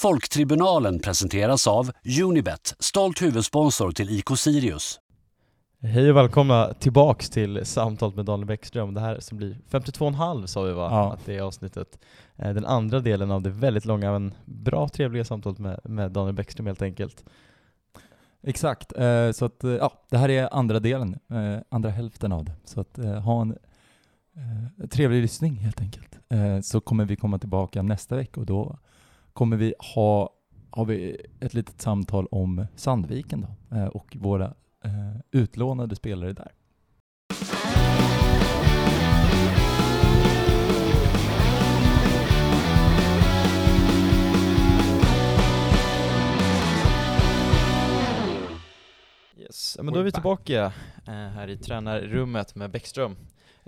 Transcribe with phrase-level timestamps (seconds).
[0.00, 1.90] Folktribunalen presenteras av
[2.22, 5.00] Unibet, stolt huvudsponsor till IK Sirius.
[5.80, 8.94] Hej och välkomna tillbaks till Samtalet med Daniel Bäckström.
[8.94, 10.88] Det här som blir 52,5 sa vi va?
[10.90, 11.12] Ja.
[11.12, 11.98] Att det är avsnittet.
[12.36, 16.34] Eh, Den andra delen av det väldigt långa men bra trevliga samtalet med, med Daniel
[16.34, 17.24] Bäckström helt enkelt.
[18.42, 21.18] Exakt, eh, så att eh, ja, det här är andra delen,
[21.68, 22.52] andra hälften av det.
[22.64, 23.58] Så att ha en
[24.90, 26.18] trevlig lyssning helt enkelt.
[26.62, 28.78] Så kommer vi komma tillbaka nästa vecka och då
[29.32, 30.30] kommer vi ha,
[30.70, 36.52] har vi ett litet samtal om Sandviken då, eh, och våra eh, utlånade spelare där.
[49.36, 49.78] Yes.
[49.82, 50.72] Men då är vi tillbaka
[51.06, 53.16] eh, här i tränarrummet med Bäckström.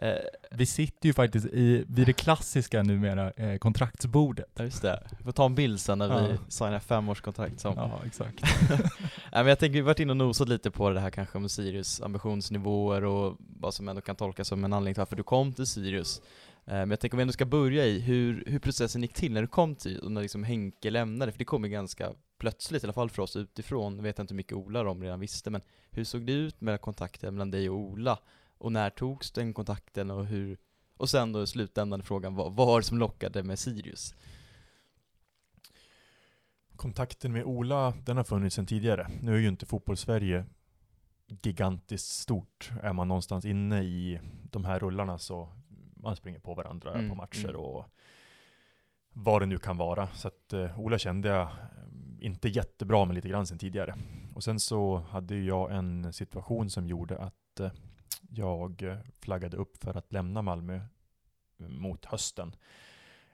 [0.03, 0.15] Eh,
[0.51, 4.47] Vi sitter ju faktiskt i, vid det klassiska numera, eh, kontraktsbordet.
[4.55, 6.27] Ja just det, vi får ta en bild sen när Ja.
[6.29, 8.41] vi signar femårskontrakt som Ja, exakt.
[8.71, 8.81] Nej,
[9.33, 11.51] men jag tänker vi har varit inne och nosat lite på det här kanske med
[11.51, 15.53] Sirius ambitionsnivåer och vad som ändå kan tolkas som en anledning till varför du kom
[15.53, 16.23] till Sirius.
[16.67, 19.33] Eh, Men jag tänker om vi ändå ska börja i hur, hur processen gick till
[19.33, 22.83] när du kom till och när liksom Henke lämnade, för det kom ju ganska plötsligt,
[22.85, 25.51] i alla fall för oss utifrån, jag vet inte hur mycket Ola de redan visste,
[25.51, 28.19] men hur såg det ut med kontakten mellan dig och Ola?
[28.63, 30.59] Och när togs den kontakten och hur,
[30.97, 34.15] och sen då i slutändan frågan, vad, var det som lockade med Sirius?
[36.77, 39.11] Kontakten med Ola, den har funnits sedan tidigare.
[39.23, 40.45] Nu är ju inte fotbollssverige
[41.43, 42.71] gigantiskt stort.
[42.83, 45.49] Är man någonstans inne i de här rullarna så
[45.97, 47.61] man springer på varandra Mm, på matcher mm.
[47.61, 47.85] och
[49.13, 50.09] vad det nu kan vara.
[50.09, 51.49] Så att eh, Ola kände jag eh,
[52.21, 53.95] inte jättebra med lite grann sedan tidigare.
[54.35, 57.71] Och sen så hade jag en situation som gjorde att eh,
[58.31, 60.81] jag eh, flaggade upp för att lämna Malmö
[61.59, 62.57] eh, mot hösten.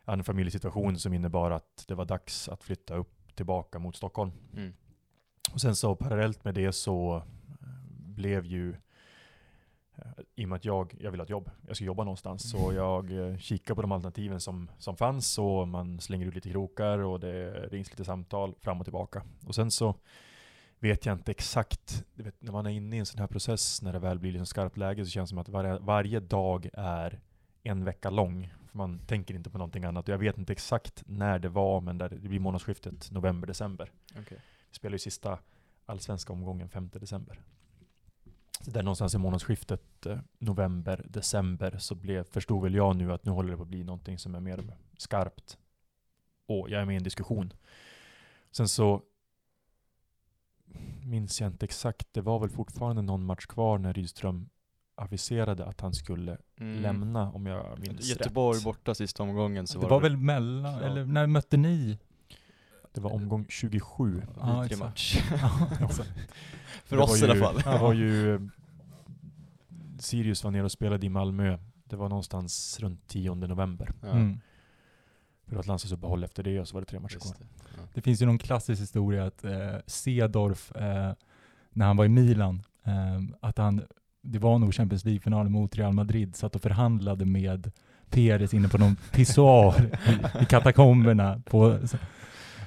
[0.05, 3.97] Jag hade en familjesituation som innebar att det var dags att flytta upp tillbaka mot
[3.97, 4.33] Stockholm.
[4.57, 4.73] Mm.
[5.53, 7.69] Och sen så parallellt med det så eh,
[7.99, 8.77] blev ju
[10.35, 12.73] i och med att jag, jag vill ha ett jobb, jag ska jobba någonstans, så
[12.73, 16.99] jag eh, kikade på de alternativen som, som fanns och man slänger ut lite krokar
[16.99, 19.23] och det rings lite samtal fram och tillbaka.
[19.47, 19.95] Och sen så
[20.79, 23.93] vet jag inte exakt, vet, när man är inne i en sån här process, när
[23.93, 27.21] det väl blir liksom skarpt läge så känns det som att varje, varje dag är
[27.63, 28.55] en vecka lång.
[28.71, 30.09] För man tänker inte på någonting annat.
[30.09, 33.91] Jag vet inte exakt när det var, men där det blir månadsskiftet november-december.
[34.11, 34.39] Okej.
[34.71, 35.39] Vi spelar ju sista
[35.87, 37.41] allsvenska omgången 5 december.
[38.61, 43.31] Så där någonstans i månadsskiftet eh, november-december så blev, förstod väl jag nu att nu
[43.31, 44.65] håller det på att bli någonting som är mer
[44.97, 45.59] skarpt.
[46.47, 47.53] Och jag är med i en diskussion.
[48.51, 49.03] Sen så
[51.05, 52.07] minns jag inte exakt.
[52.13, 54.49] Det var väl fortfarande någon match kvar när Rydström
[54.97, 56.83] aviserade att han skulle Mm.
[56.83, 58.65] lämna om jag minns Göteborg rätt.
[58.65, 60.81] borta sista omgången så det var väl mellan, Ja.
[60.81, 61.99] eller när mötte ni?
[62.93, 64.23] Det var omgång 27.
[64.41, 64.81] Ja, exakt.
[64.83, 65.17] match.
[66.85, 67.57] För Det oss var i alla ju- fall.
[67.75, 68.49] Det var ju
[69.99, 71.59] Sirius var nere och spelade i Malmö.
[71.85, 73.93] Det var någonstans runt 10 november.
[74.03, 74.41] Ja, Mm.
[75.51, 77.33] Var ett landslagsuppehåll efter det och så var det tre matcher kvar.
[77.39, 77.45] det.
[77.77, 77.83] Ja.
[77.95, 79.53] Det finns ju någon klassisk historia att eh,
[79.87, 81.13] Cedorf, eh,
[81.73, 82.93] när han var i Milan, eh,
[83.41, 83.83] att han,
[84.23, 87.71] det var nog Champions League-finalen mot Real Madrid, satt och förhandlade med
[88.11, 89.75] Perez inne på någon pissoar
[90.39, 91.43] i, i katakomberna.
[91.47, 91.71] På,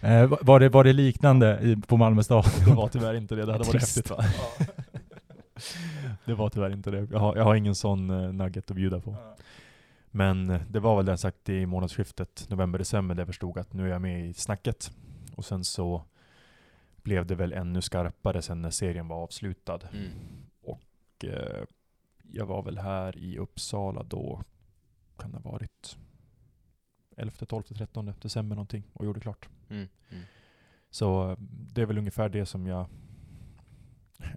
[0.02, 2.46] eh, var- det, var det liknande i, på Malmö stad?
[2.66, 3.46] Det var tyvärr inte det.
[3.46, 3.96] Det hade varit Trist.
[3.97, 4.24] häftigt va?
[6.25, 7.08] det var tyvärr inte det.
[7.12, 9.16] Jag har, jag har ingen sån eh, nugget att bjuda på.
[10.12, 13.92] Men det var väl det sagt i månadsskiftet november-december där jag förstod att nu är
[13.92, 14.92] jag med i snacket.
[15.36, 16.04] Och sen så
[16.96, 19.80] blev det väl ännu skarpare sen när serien var avslutad.
[19.94, 20.10] Mm.
[20.62, 21.64] Och eh,
[22.22, 24.44] jag var väl här i Uppsala då,
[25.18, 25.98] kan det ha varit
[27.18, 29.50] 11, 12, 13 december någonting och gjorde klart.
[29.70, 29.88] Mm.
[30.10, 30.24] Mm.
[30.90, 31.38] Så eh,
[31.74, 32.88] det är väl ungefär det som jag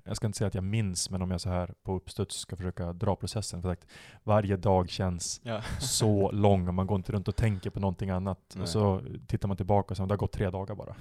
[0.04, 2.56] jag ska inte säga att jag minns, men om jag så här på uppstuds ska
[2.56, 3.62] försöka dra processen.
[3.62, 3.86] För sagt,
[4.22, 5.62] varje dag känns Ja.
[5.80, 8.52] så lång och man går inte runt och tänker på någonting annat.
[8.54, 8.62] Nej.
[8.62, 10.94] Och så tittar man tillbaka och så det har gått tre dagar bara.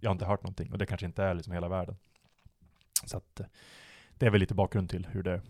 [0.00, 1.96] Jag har inte hört någonting och det kanske inte är liksom hela världen.
[3.04, 3.46] Så att eh,
[4.14, 5.42] det är väl lite bakgrund till hur det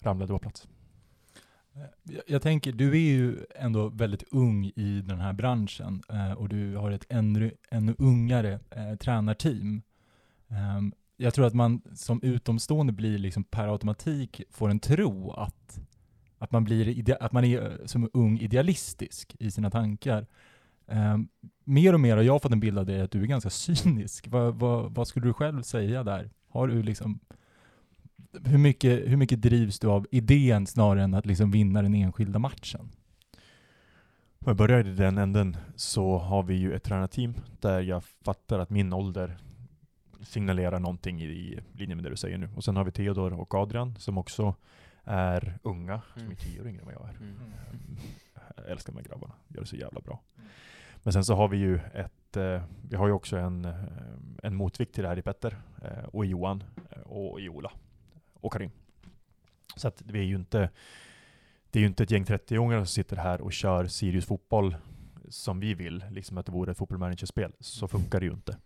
[0.00, 0.68] ramlade på plats.
[2.02, 6.48] Jag, jag tänker, du är ju ändå väldigt ung i den här branschen eh, och
[6.48, 9.82] du har ett ännu, ännu ungare eh, tränarteam.
[10.48, 15.80] Ehm, jag tror att man som utomstående blir liksom per automatik får en tro att,
[16.38, 20.26] att, man, blir att man är eh, som ung idealistisk i sina tankar.
[20.86, 21.28] Um,
[21.64, 24.28] mer och mer har jag fått en bild av dig att du är ganska cynisk.
[24.28, 26.30] Vad, va, vad skulle du själv säga där?
[26.48, 27.20] Har du liksom
[28.44, 32.38] hur mycket, hur mycket drivs du av idén snarare än att liksom vinna den enskilda
[32.38, 32.90] matchen?
[34.38, 38.58] Om jag börjar i den änden så har vi ju ett tränarteam där jag fattar
[38.58, 39.38] att min ålder
[40.24, 42.48] signalerar någonting i, i linje med det du säger nu.
[42.56, 44.54] Och sen har vi Theodor och Adrian som också
[45.04, 46.32] är unga, som Mm.
[46.32, 47.16] är tio år yngre än vad jag är.
[47.16, 47.34] Mm.
[48.56, 50.20] Jag älskar de här grabbarna, gör det så jävla bra.
[51.02, 53.74] Men sen så har vi ju ett, eh, vi har ju också en, eh,
[54.42, 57.72] en motvikt till det här i Petter, eh, och i Johan, eh, och i Ola,
[58.34, 58.70] och Karim.
[59.76, 60.70] Så att vi är ju inte,
[61.70, 64.76] det är ju inte ett gäng 30-åringar som sitter här och kör Sirius fotboll
[65.28, 67.52] som vi vill, liksom att det vore ett fotbollmanagerspel.
[67.60, 68.56] Så funkar det ju inte.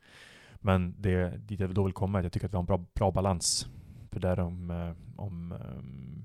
[0.60, 2.66] Men det, dit jag då vill komma är att jag tycker att vi har en
[2.66, 3.66] bra, bra balans.
[4.10, 6.24] För där om, eh, om um,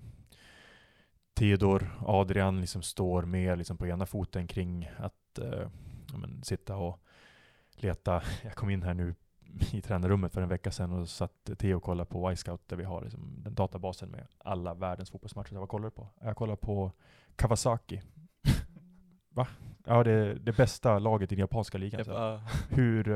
[1.34, 5.40] Theodor, Adrian liksom står mer liksom på ena foten kring att
[6.12, 7.04] ja, men, sitta och
[7.76, 8.22] leta.
[8.44, 9.16] Jag kom in här nu
[9.72, 12.84] i tränarrummet för en vecka sedan och satt Theo och kollade på Y-scout där vi
[12.84, 15.56] har liksom den databasen med alla världens fotbollsmatcher.
[15.56, 16.10] Vad kollar du på?
[16.22, 16.92] Jag kollar på
[17.36, 18.02] Kawasaki.
[19.30, 19.48] Va?
[19.86, 22.06] Ja, det det bästa laget i den japanska ligan.
[22.06, 23.08] Så bara, hur,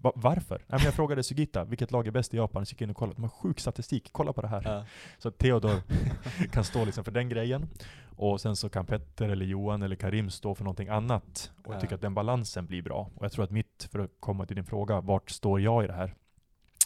[0.00, 0.64] va, varför?
[0.66, 2.66] Nej, jag frågade Sugita, vilket lag är bäst i Japan?
[2.66, 3.16] Så gick jag in och kollade.
[3.16, 4.62] De har sjuk statistik, kolla på det här.
[4.64, 4.84] ja.
[5.18, 5.82] Så att Theodor
[6.52, 7.68] kan stå liksom för den grejen.
[8.16, 11.52] Och sen så kan Petter, eller Johan, eller Karim stå för någonting annat.
[11.64, 11.80] Och jag Ja.
[11.80, 13.10] tycker att den balansen blir bra.
[13.14, 15.86] Och jag tror att mitt, för att komma till din fråga, vart står jag i
[15.86, 16.14] det här?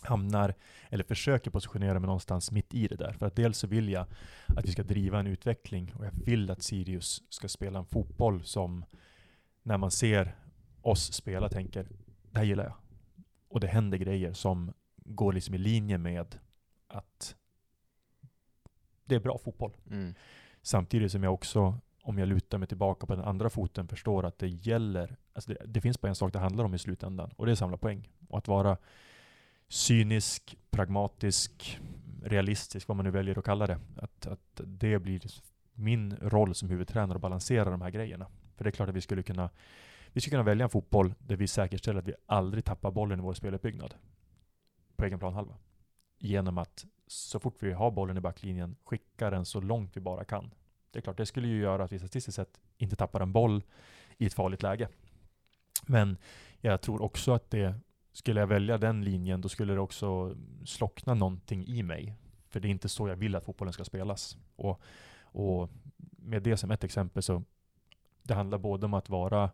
[0.04, 0.54] Hamnar,
[0.90, 3.12] eller försöker positionera mig någonstans mitt i det där.
[3.12, 4.06] För att dels så vill jag
[4.56, 8.44] att vi ska driva en utveckling och jag vill att Sirius ska spela en fotboll
[8.44, 8.84] som
[9.62, 10.36] när man ser
[10.82, 11.86] oss spela tänker,
[12.30, 12.74] det här gillar jag.
[13.52, 16.38] Och det händer grejer som går liksom i linje med
[16.88, 17.36] att
[19.04, 19.76] det är bra fotboll.
[19.90, 20.14] Mm.
[20.62, 24.38] Samtidigt som jag också, om jag lutar mig tillbaka på den andra foten, förstår att
[24.38, 27.46] det gäller, alltså det, det finns bara en sak det handlar om i slutändan, och
[27.46, 28.08] det är att samla poäng.
[28.28, 28.76] Och att vara
[29.68, 31.80] cynisk, pragmatisk,
[32.22, 33.78] realistisk, vad man nu väljer att kalla det.
[33.96, 35.20] Att, att det blir
[35.74, 38.26] min roll som huvudtränare att balansera de här grejerna.
[38.56, 39.50] För det är klart att vi skulle kunna
[40.12, 43.22] vi skulle kunna välja en fotboll där vi säkerställer att vi aldrig tappar bollen i
[43.22, 43.94] vår speluppbyggnad
[44.96, 45.56] på egen planhalva.
[46.18, 50.24] Genom att så fort vi har bollen i backlinjen skicka den så långt vi bara
[50.24, 50.54] kan.
[50.90, 53.62] Det är klart, det skulle ju göra att vi statistiskt sett inte tappar en boll
[54.18, 54.88] i ett farligt läge.
[55.86, 56.16] Men
[56.60, 57.74] jag tror också att det,
[58.12, 62.14] skulle jag välja den linjen, då skulle det också slockna någonting i mig.
[62.48, 64.36] För det är inte så jag vill att fotbollen ska spelas.
[64.56, 64.80] Och,
[65.22, 65.70] och
[66.16, 67.42] med det som ett exempel så,
[68.22, 69.50] det handlar både om att vara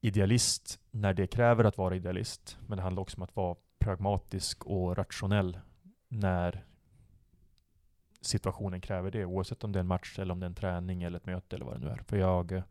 [0.00, 4.66] idealist när det kräver att vara idealist, men det handlar också om att vara pragmatisk
[4.66, 5.58] och rationell
[6.08, 6.64] när
[8.20, 11.02] situationen kräver det, oavsett om det är en match eller om det är en träning
[11.02, 12.02] eller ett möte eller vad det nu är.
[12.06, 12.62] För jag,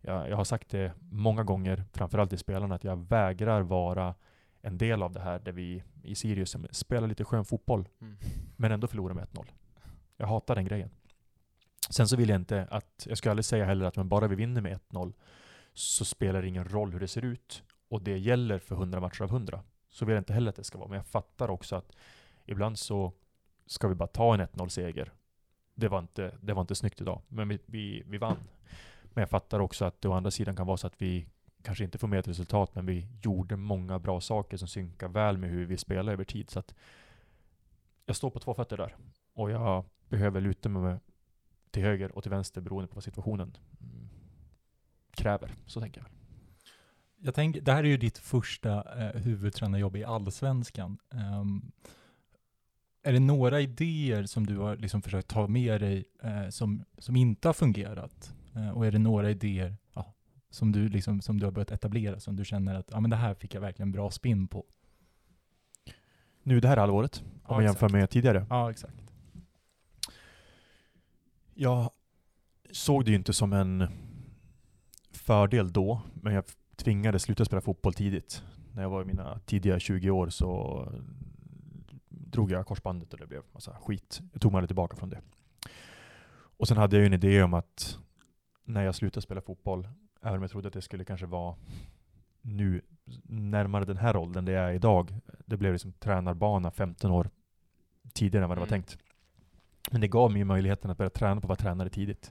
[0.00, 4.14] jag, jag har sagt det många gånger, framförallt till spelarna, att jag vägrar vara
[4.62, 8.16] en del av det här där vi i Sirius spelar lite skön fotboll, Mm.
[8.56, 9.46] men ändå förlorar med 1-0.
[10.16, 10.90] Jag hatar den grejen.
[11.90, 14.34] Sen så vill jag inte att, jag ska aldrig säga heller att men bara vi
[14.36, 15.12] vinner med 1-0
[15.74, 17.62] så spelar det ingen roll hur det ser ut.
[17.88, 19.62] Och det gäller för 100 matcher av 100.
[19.90, 20.88] Så vill jag inte heller att det ska vara.
[20.88, 21.92] Men jag fattar också att
[22.46, 23.12] ibland så
[23.66, 25.12] ska vi bara ta en 1-0-seger.
[25.74, 28.36] Det var, inte, det var inte snyggt idag, men vi, vi, vi vann.
[29.02, 31.26] Men jag fattar också att det å andra sidan kan vara så att vi
[31.62, 35.38] kanske inte får med ett resultat, men vi gjorde många bra saker som synkar väl
[35.38, 36.50] med hur vi spelar över tid.
[36.50, 36.74] Så att
[38.06, 38.96] jag står på två fötter där.
[39.34, 40.98] Och jag behöver luta mig
[41.70, 43.56] till höger och till vänster beroende på vad situationen
[45.16, 45.54] kräver.
[45.66, 46.10] Så tänker jag.
[47.24, 50.98] Jag tänker, det här är ju ditt första eh, huvudtränarjobb i allsvenskan.
[51.12, 51.72] Ehm,
[53.02, 57.16] är det några idéer som du har liksom försökt ta med dig eh, som, som
[57.16, 58.34] inte har fungerat?
[58.54, 60.14] Eh, och är det några idéer ja,
[60.50, 63.16] som, du liksom, som du har börjat etablera, som du känner att ja, men det
[63.16, 64.64] här fick jag verkligen bra spinn på?
[66.42, 68.46] Nu det här halvåret, om Ja, man jämför med tidigare.
[68.50, 68.94] Ja, exakt.
[71.54, 71.90] Jag
[72.70, 73.88] såg det ju inte som en
[75.22, 76.44] fördel då, men jag
[76.76, 78.42] tvingades sluta spela fotboll tidigt.
[78.74, 80.88] När jag var i mina tidiga 20 år så
[82.08, 84.20] drog jag korsbandet och det blev massa skit.
[84.32, 85.20] Jag tog mig aldrig tillbaka från det.
[86.34, 87.98] Och sen hade jag ju en idé om att
[88.64, 89.88] när jag slutade spela fotboll,
[90.22, 91.56] även om jag trodde att det skulle kanske vara
[92.40, 92.82] nu
[93.24, 95.14] närmare den här åldern det är idag.
[95.46, 97.30] Det blev liksom tränarbana 15 år
[98.12, 98.82] tidigare än vad det var Mm.
[98.82, 98.98] tänkt.
[99.90, 102.30] Men det gav mig möjligheten att börja träna på att vara tränare tidigt.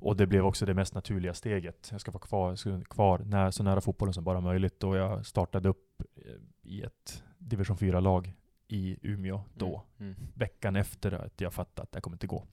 [0.00, 1.88] Och det blev också det mest naturliga steget.
[1.92, 4.84] Jag ska vara kvar, ska kvar när, så nära fotbollen som bara möjligt.
[4.84, 8.34] Och jag startade upp eh, i ett division 4-lag
[8.68, 9.82] i Umeå då.
[9.98, 10.14] Mm.
[10.34, 12.44] Veckan efter att jag fattat att det kommer inte gå.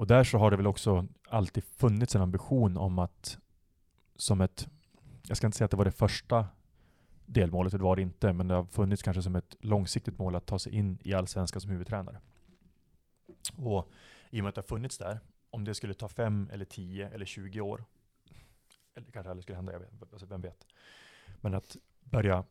[0.00, 3.38] Och där så har det väl också alltid funnits en ambition om att
[4.16, 4.68] som ett,
[5.22, 6.46] jag ska inte säga att det var det första
[7.26, 10.34] delmålet, för det var det inte, men det har funnits kanske som ett långsiktigt mål
[10.34, 12.20] att ta sig in i allsvenskan som huvudtränare.
[13.56, 13.88] Och
[14.30, 15.20] i och med att det har funnits där
[15.50, 17.84] om det skulle ta fem eller tio eller 20 år,
[18.94, 20.66] eller kanske aldrig skulle hända, jag vet, alltså vem vet.
[21.40, 22.44] Men att börja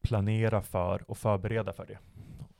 [0.00, 1.98] planera för och förbereda för det.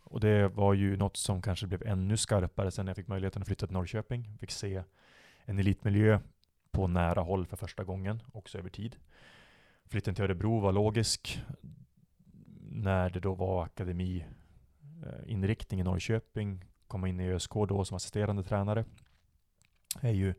[0.00, 3.48] Och det var ju något som kanske blev ännu skarpare sen jag fick möjligheten att
[3.48, 4.36] flytta till Norrköping.
[4.40, 4.82] Fick se
[5.44, 6.20] en elitmiljö
[6.70, 8.96] på nära håll för första gången, också över tid.
[9.86, 11.42] Flytten till Örebro var logisk
[12.60, 18.42] när det då var akademiinriktning eh, i Norrköping, komma in i ÖSK då som assisterande
[18.42, 18.84] tränare,
[20.00, 20.34] är ju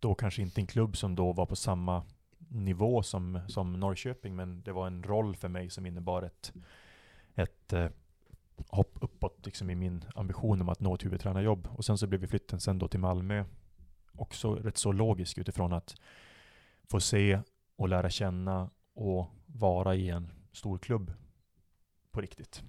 [0.00, 2.02] då kanske inte en klubb som då var på samma
[2.48, 6.52] nivå som, som Norrköping, men det var en roll för mig som innebar ett,
[7.34, 7.88] ett eh,
[8.68, 11.68] hopp uppåt liksom i min ambition om att nå ett huvudtränarjobb.
[11.72, 13.44] Och sen så blev vi flytten sen då till Malmö.
[14.12, 15.94] Också rätt så logisk utifrån att
[16.90, 17.40] få se
[17.76, 21.12] och lära känna och vara i en stor klubb
[22.10, 22.62] på riktigt.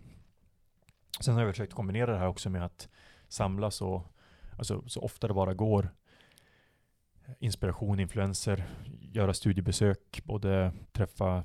[1.20, 2.90] Sen har jag försökt kombinera det här också med att
[3.28, 4.04] samlas och
[4.58, 5.90] alltså, så ofta det bara går
[7.40, 8.64] inspiration, influenser,
[9.00, 11.44] göra studiebesök, både träffa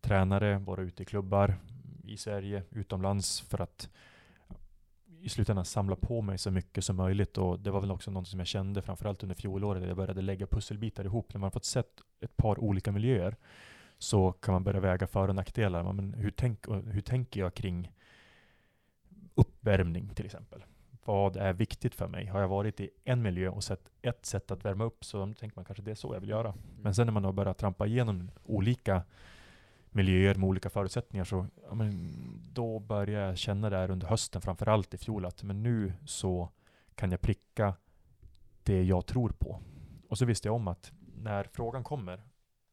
[0.00, 1.56] tränare, vara ute i klubbar
[2.04, 3.88] i Sverige, utomlands för att
[5.20, 8.28] i slutändan samla på mig så mycket som möjligt och det var väl också något
[8.28, 11.34] som jag kände framförallt under fjolåret, där jag började lägga pusselbitar ihop.
[11.34, 13.36] När man fått sett ett par olika miljöer
[13.98, 15.92] så kan man börja väga för och nackdelar.
[15.92, 17.92] Men hur, tänk, hur tänker jag kring
[19.34, 20.64] uppvärmning till exempel?
[21.04, 22.26] Vad är viktigt för mig?
[22.26, 25.56] Har jag varit i en miljö och sett ett sätt att värma upp så tänker
[25.56, 26.54] man kanske det är så jag vill göra.
[26.80, 29.02] Men sen när man har börjat trampa igenom olika
[29.90, 32.12] miljöer med olika förutsättningar så ja, men
[32.52, 36.48] då börjar jag känna det här under hösten, framförallt i fjol, att men nu så
[36.94, 37.74] kan jag pricka
[38.62, 39.60] det jag tror på.
[40.08, 42.22] Och så visste jag om att när frågan kommer,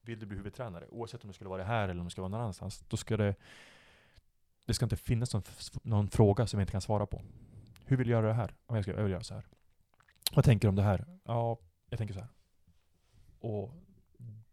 [0.01, 0.88] vill du bli huvudtränare?
[0.89, 3.17] Oavsett om det skulle vara här eller om det skulle vara någon annanstans, då ska
[3.17, 3.35] det
[4.65, 5.43] det ska inte finnas någon,
[5.83, 7.21] någon fråga som jag inte kan svara på.
[7.91, 8.53] Hur vill du göra det här?
[8.67, 9.45] Ja, jag, ska, jag vill göra så här.
[10.36, 11.05] Vad tänker du om det här?
[11.24, 11.57] Ja,
[11.89, 12.29] jag tänker så här.
[13.39, 13.74] Och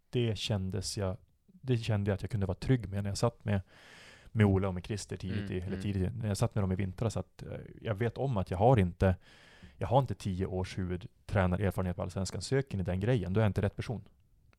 [0.09, 3.45] det kändes jag, det kände jag att jag kunde vara trygg med när jag satt
[3.45, 3.61] med,
[4.25, 5.81] med Ola och med Christer tidigt, Mm, i, eller mm.
[5.81, 7.17] tidigt när jag satt med dem i vintras.
[7.17, 9.15] Att eh, jag vet om att jag har inte,
[9.77, 12.41] jag har inte tio års huvudtränarerfarenhet på Allsvenskan.
[12.41, 14.01] Söker ni den grejen, då är jag inte rätt person.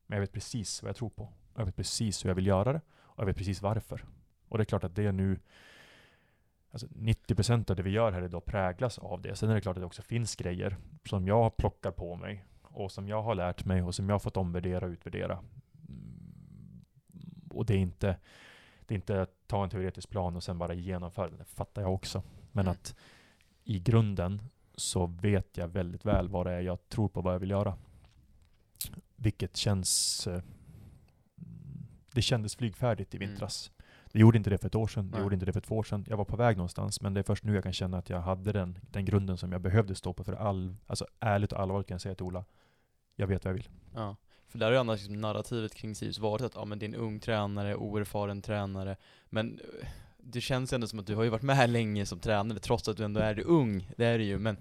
[0.06, 1.28] Men jag vet precis vad jag tror på.
[1.56, 2.80] Jag vet precis hur jag vill göra det.
[2.98, 4.04] Och jag vet precis varför.
[4.48, 5.38] Och det är klart att det är nu
[6.72, 9.36] Alltså 90% av det vi gör här idag präglas av det.
[9.36, 10.76] Sen är det klart att det också finns grejer
[11.08, 14.18] som jag plockar på mig och som jag har lärt mig och som jag har
[14.20, 15.38] fått omvärdera och utvärdera.
[15.88, 16.84] Mm,
[17.50, 18.16] Och det är inte,
[18.86, 21.38] det är inte att ta en teoretisk plan och sen bara genomföra den.
[21.38, 22.22] Det fattar jag också.
[22.52, 22.72] Men Mm.
[22.72, 22.94] att
[23.64, 24.42] i grunden
[24.74, 27.76] så vet jag väldigt väl vad det är jag tror på, vad jag vill göra.
[29.16, 30.26] Vilket känns...
[30.26, 30.42] eh,
[32.14, 33.28] Det kändes flygfärdigt i Mm.
[34.12, 35.22] Det gjorde inte det för ett år sedan, Nej.
[35.22, 36.04] gjorde inte det för två år sedan.
[36.08, 38.20] Jag var på väg någonstans, men det är först nu jag kan känna att jag
[38.20, 40.24] hade den, den grunden som jag behövde stå på.
[40.24, 42.44] För all, alltså ärligt och allvarligt kan jag säga till Ola,
[43.16, 43.68] jag vet vad jag vill.
[43.94, 44.16] Ja,
[44.48, 46.88] för där har ju annars liksom narrativet kring Sirius varit att ja, men det är
[46.88, 48.96] en ung tränare, oerfaren tränare,
[49.28, 49.88] men eh,
[50.22, 52.88] det känns ändå som att du har ju varit med här länge som tränare trots
[52.88, 54.56] att du ändå är ung, det är det ju, men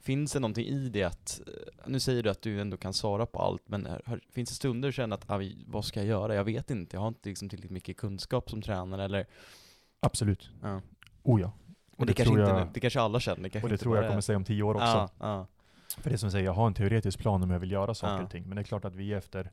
[0.00, 1.52] finns det någonting i det att, eh,
[1.86, 4.88] nu säger du att du ändå kan svara på allt, men har, finns det stunder
[4.88, 6.34] du känner att, ah, vad ska jag göra?
[6.34, 9.26] Jag vet inte, jag har inte liksom tillräckligt mycket kunskap som tränare eller,
[10.00, 10.50] Absolut.
[10.62, 10.80] ja.
[11.22, 11.52] Oh ja.
[11.96, 13.96] Och det, kanske tror inte, jag, det kanske alla känner, det kanske och det tror
[13.96, 14.86] jag kommer är- säga om tio år också.
[14.86, 15.46] Ja, ja.
[15.98, 18.30] För det som säger, jag har en teoretisk plan om jag vill göra saker och
[18.30, 18.48] ting.
[18.48, 19.50] Men det är klart att vi efter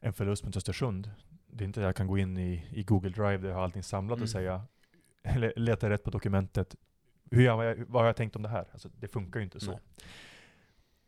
[0.00, 1.10] en förlust mot Östersund,
[1.54, 3.62] det är inte att jag kan gå in i, i Google Drive där jag har
[3.62, 4.22] allting samlat Mm.
[4.22, 4.62] och säga,
[5.22, 6.74] eller leta rätt på dokumentet,
[7.30, 8.64] hur jag, vad, jag, vad har jag tänkt om det här?
[8.72, 9.70] Alltså, det funkar ju inte så.
[9.70, 9.80] Nej.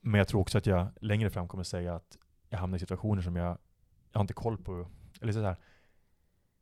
[0.01, 3.23] Men jag tror också att jag längre fram kommer säga att jag hamnar i situationer
[3.23, 3.59] som jag,
[4.13, 4.87] jag har inte koll på,
[5.21, 5.57] eller så här,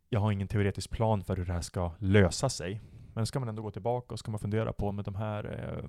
[0.09, 2.81] jag har ingen teoretisk plan för hur det här ska lösa sig.
[3.15, 5.89] Men ska man ändå gå tillbaka och ska man fundera på om de här eh,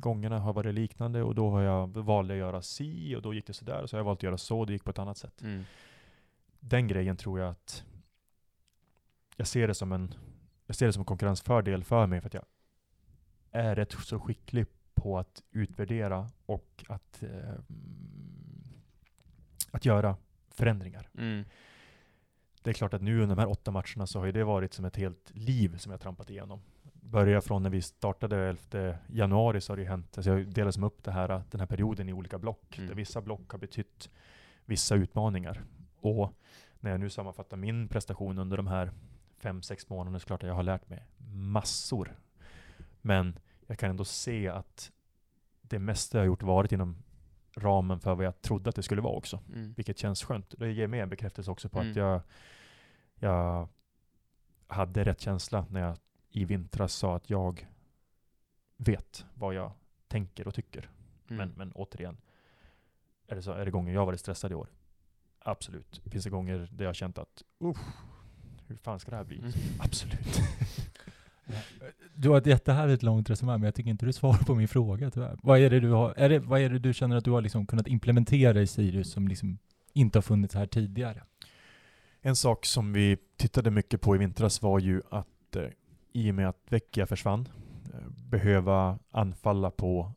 [0.00, 3.46] gångerna har varit liknande och då har jag valt att göra si och då gick
[3.46, 4.98] det sådär och så har jag valt att göra så och det gick på ett
[4.98, 5.42] annat sätt.
[5.42, 5.64] Mm.
[6.66, 7.84] Den grejen tror jag att
[9.36, 10.14] jag ser det som en,
[10.66, 12.44] jag ser det som en konkurrensfördel för mig för att jag
[13.50, 17.54] är rätt så skicklig på att utvärdera och att, eh,
[19.70, 20.16] att göra
[20.50, 21.08] förändringar.
[21.18, 21.44] Mm.
[22.62, 24.74] Det är klart att nu under de här åtta matcherna så har ju det varit
[24.74, 26.62] som ett helt liv som jag trampat igenom.
[26.92, 30.70] Börja från när vi startade 11 januari så har det ju hänt, alltså jag delar
[30.70, 32.78] som upp det här, den här perioden i olika block.
[32.78, 32.88] Mm.
[32.88, 34.10] Där vissa block har betytt
[34.64, 35.64] vissa utmaningar.
[36.04, 36.32] Och
[36.80, 38.92] när jag nu sammanfattar min prestation under de här
[39.38, 42.16] fem, sex månaderna så klart att jag har lärt mig massor.
[43.00, 44.92] Men jag kan ändå se att
[45.60, 47.02] det mesta jag har gjort varit inom
[47.56, 49.40] ramen för vad jag trodde att det skulle vara också.
[49.48, 49.72] Mm.
[49.72, 50.54] Vilket känns skönt.
[50.58, 51.98] Det ger mig en bekräftelse också på att Mm.
[51.98, 52.20] jag,
[53.14, 53.68] jag
[54.66, 55.96] hade rätt känsla när jag
[56.30, 57.66] i vintras sa att jag
[58.76, 59.72] vet vad jag
[60.08, 60.90] tänker och tycker.
[61.30, 61.36] Mm.
[61.36, 62.16] Men, men återigen,
[63.26, 64.68] är det, så, är det gånger jag varit stressad i år?
[65.44, 66.02] Absolut.
[66.04, 67.78] Finns det gånger där jag har känt att, uff,
[68.66, 69.38] hur fan ska det här bli?
[69.38, 69.52] Mm.
[69.78, 70.40] Absolut.
[72.14, 75.10] Du har ett jättehärligt långt resonemang, men jag tycker inte du svarar på min fråga
[75.10, 75.38] tyvärr.
[75.42, 77.40] Vad är det du, har, är det, vad är det du känner att du har
[77.40, 79.58] liksom kunnat implementera i Sirius som liksom
[79.92, 81.22] inte har funnits här tidigare?
[82.20, 85.62] En sak som vi tittade mycket på i vintras var ju att eh,
[86.12, 87.48] i och med att Vecchia försvann,
[87.94, 90.12] eh, behöva anfalla på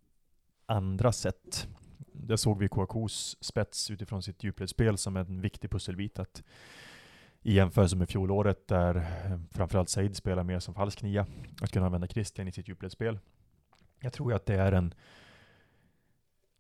[0.66, 1.68] andra sätt.
[2.28, 6.20] Där såg vi Kouakous spets utifrån sitt djupledsspel som en viktig pusselbit.
[6.20, 6.44] Att
[7.42, 11.28] I jämförelse med fjolåret där eh, framförallt Said spelar mer som falsk nia,
[11.62, 13.20] att kunna använda Christian i sitt djupledsspel.
[14.00, 14.94] Jag tror ju att det är en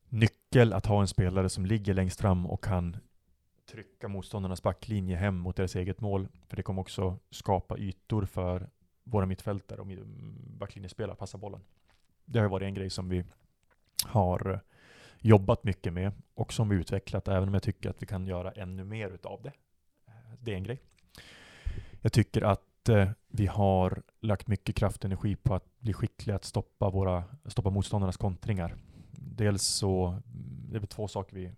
[0.09, 2.97] nyckel att ha en spelare som ligger längst fram och kan
[3.71, 6.27] trycka motståndarnas backlinje hem mot deras eget mål.
[6.47, 8.69] För det kommer också skapa ytor för
[9.03, 9.87] våra mittfältare och
[10.57, 11.61] backlinjespelare att passa bollen.
[12.25, 13.23] Det har varit en grej som vi
[14.03, 14.59] har eh,
[15.21, 18.51] jobbat mycket med och som vi utvecklat, även om jag tycker att vi kan göra
[18.51, 19.53] ännu mer utav det.
[20.07, 20.81] Eh, det är en grej.
[22.01, 26.35] Jag tycker att eh, vi har lagt mycket kraft och energi på att bli skickliga
[26.35, 28.75] att stoppa, våra, stoppa motståndarnas kontringar.
[29.11, 30.21] Dels så, mm,
[30.69, 31.51] det är väl två saker vi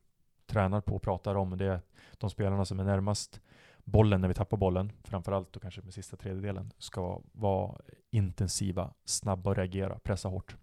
[0.48, 1.58] tränar på och pratar om.
[1.58, 1.82] Det är
[2.18, 3.42] de spelarna som är närmast
[3.84, 7.78] bollen när vi tappar bollen, framförallt och kanske med sista tredjedelen, ska vara
[8.12, 10.56] intensiva, snabba och reagera, pressa hårt.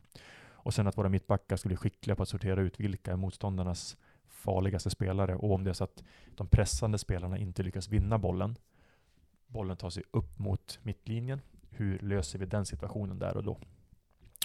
[0.66, 3.96] Och sen att våra mittbackar ska bli skickliga på att sortera ut vilka är motståndarnas
[4.28, 6.04] farligaste spelare och om det är så att
[6.36, 8.56] de pressande spelarna inte lyckas vinna bollen,
[9.46, 13.58] bollen tar sig upp mot mittlinjen, hur löser vi den situationen där och då?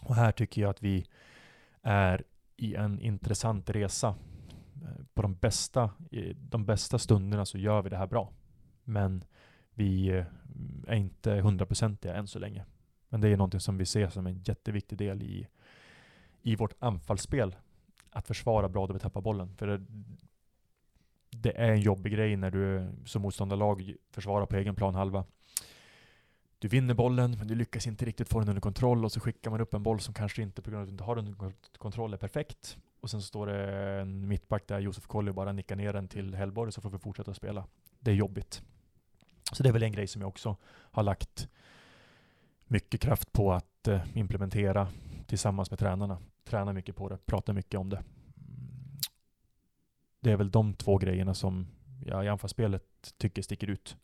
[0.04, 1.06] Och här tycker jag att vi
[1.82, 2.24] är
[2.58, 4.16] i en intressant resa
[4.76, 5.92] eh, på de bästa,
[6.36, 8.32] de bästa stunderna så gör vi det här bra.
[8.84, 9.24] Men
[9.74, 10.26] vi eh,
[10.88, 12.66] är inte hundraprocentiga än så länge.
[13.10, 15.48] Men det är någonting som vi ser som en jätteviktig del i,
[16.42, 17.56] i vårt anfallsspel.
[18.10, 19.56] Att försvara bra då vi tappar bollen.
[19.58, 19.82] För det,
[21.30, 25.26] det är en jobbig grej när du som motståndarlag försvarar på egen plan halva.
[26.60, 29.52] Du vinner bollen, men du lyckas inte riktigt få den under kontroll och så skickar
[29.52, 31.28] man upp en boll som kanske inte, på grund av att du inte har den
[31.28, 32.78] under kontroll, är perfekt.
[33.00, 36.36] Och sen så står det en mittback där, Josef Colley, bara nickar ner den till
[36.36, 37.68] Hellborg så får vi fortsätta spela.
[38.00, 38.62] Det är jobbigt.
[39.52, 41.50] Så det är väl en grej som jag också har lagt
[42.66, 44.88] mycket kraft på att eh, implementera
[45.28, 48.04] tillsammans med tränarna tränar mycket på det, pratar mycket om det.
[50.20, 51.68] Det är väl de två grejerna som
[52.06, 52.84] jag i anfallsspelet
[53.18, 53.98] tycker sticker ut.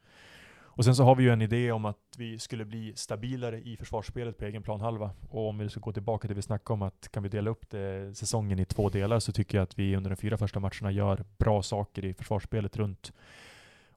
[0.77, 3.77] Och sen så har vi ju en idé om att vi skulle bli stabilare i
[3.77, 5.11] försvarsspelet på egen planhalva.
[5.29, 7.49] Och om vi ska gå tillbaka till det vi snackade om att kan vi dela
[7.49, 10.59] upp det, säsongen i två delar så tycker jag att vi under de fyra första
[10.59, 13.13] matcherna gör bra saker i försvarsspelet runt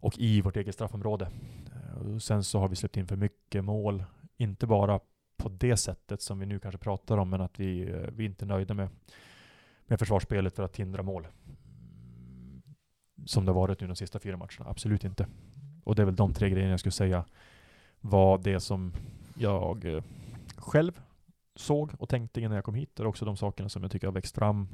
[0.00, 1.30] och i vårt eget straffområde.
[2.14, 4.04] Och sen så har vi släppt in för mycket mål.
[4.36, 5.00] Inte bara
[5.40, 8.28] på det sättet som vi nu kanske pratar om, men att vi, eh, vi är
[8.28, 8.88] inte nöjda med,
[9.86, 11.26] med försvarsspelet för att hindra mål.
[13.26, 14.70] Som det har varit nu de sista fyra matcherna.
[14.70, 15.26] Absolut inte.
[15.84, 17.24] Och det är väl de tre grejerna jag skulle säga
[18.00, 18.92] var det som
[19.34, 20.02] jag eh,
[20.56, 21.00] själv
[21.54, 22.96] såg och tänkte innan jag kom hit.
[22.96, 24.68] Det är också de sakerna som jag tycker har växt fram.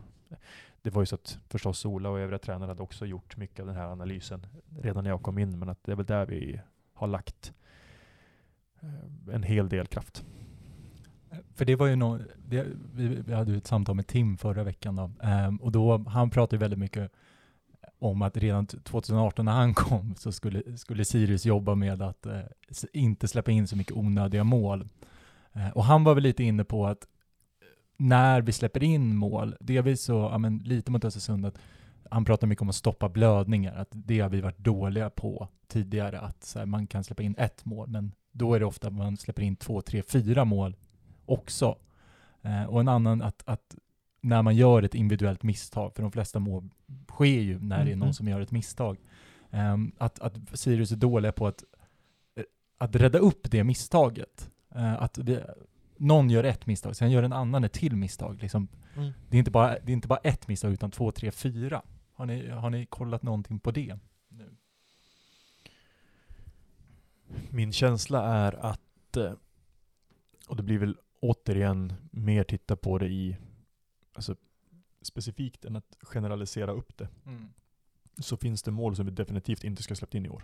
[0.82, 3.66] Det var ju så att förstås Ola och övriga tränare hade också gjort mycket av
[3.66, 4.46] den här analysen
[4.80, 5.58] redan när jag kom in.
[5.58, 6.60] Men att det är väl där vi
[6.94, 7.52] har lagt
[8.80, 10.24] eh, en hel del kraft.
[11.54, 14.64] För det var ju nå, det, vi, vi hade ju ett samtal med Tim förra
[14.64, 15.10] veckan då,
[15.48, 17.12] um, och då, han pratade väldigt mycket
[17.98, 22.40] om att redan 2018 när han kom så skulle, skulle Sirius jobba med att eh,
[22.92, 24.88] inte släppa in så mycket onödiga mål.
[25.52, 27.06] Eh, och han var väl lite inne på att
[27.96, 31.58] när vi släpper in mål, delvis så, ja men lite mot Östersund, att
[32.10, 36.20] han pratar mycket om att stoppa blödningar, att det har vi varit dåliga på tidigare,
[36.20, 39.16] att så här, man kan släppa in ett mål, men då är det ofta man
[39.16, 40.76] släpper in två, tre, fyra mål
[41.26, 41.78] också.
[42.42, 43.76] Eh, och en annan att, att
[44.20, 46.68] när man gör ett individuellt misstag, för de flesta mål
[47.08, 48.14] sker ju när det är någon Mhm.
[48.14, 48.98] som gör ett misstag,
[49.50, 51.64] um, att, att Sirius är dåliga på att,
[52.36, 52.44] eh,
[52.78, 54.50] att rädda upp det misstaget.
[54.76, 55.40] Uh, att vi,
[55.96, 58.42] någon gör ett misstag, sen gör en annan ett till misstag.
[58.42, 59.12] Liksom, Mm.
[59.28, 61.82] det, är inte bara, det är inte bara ett misstag, utan två, tre, fyra.
[62.12, 63.98] Har ni, har ni kollat någonting på det?
[64.28, 64.50] Nu?
[67.50, 69.32] Min känsla är att, eh,
[70.48, 70.96] och det blir väl
[71.30, 73.36] återigen mer titta på det i,
[74.12, 74.36] alltså
[75.02, 77.08] specifikt än att generalisera upp det,
[78.18, 80.42] så finns det mål som vi definitivt inte ska släppt in i år.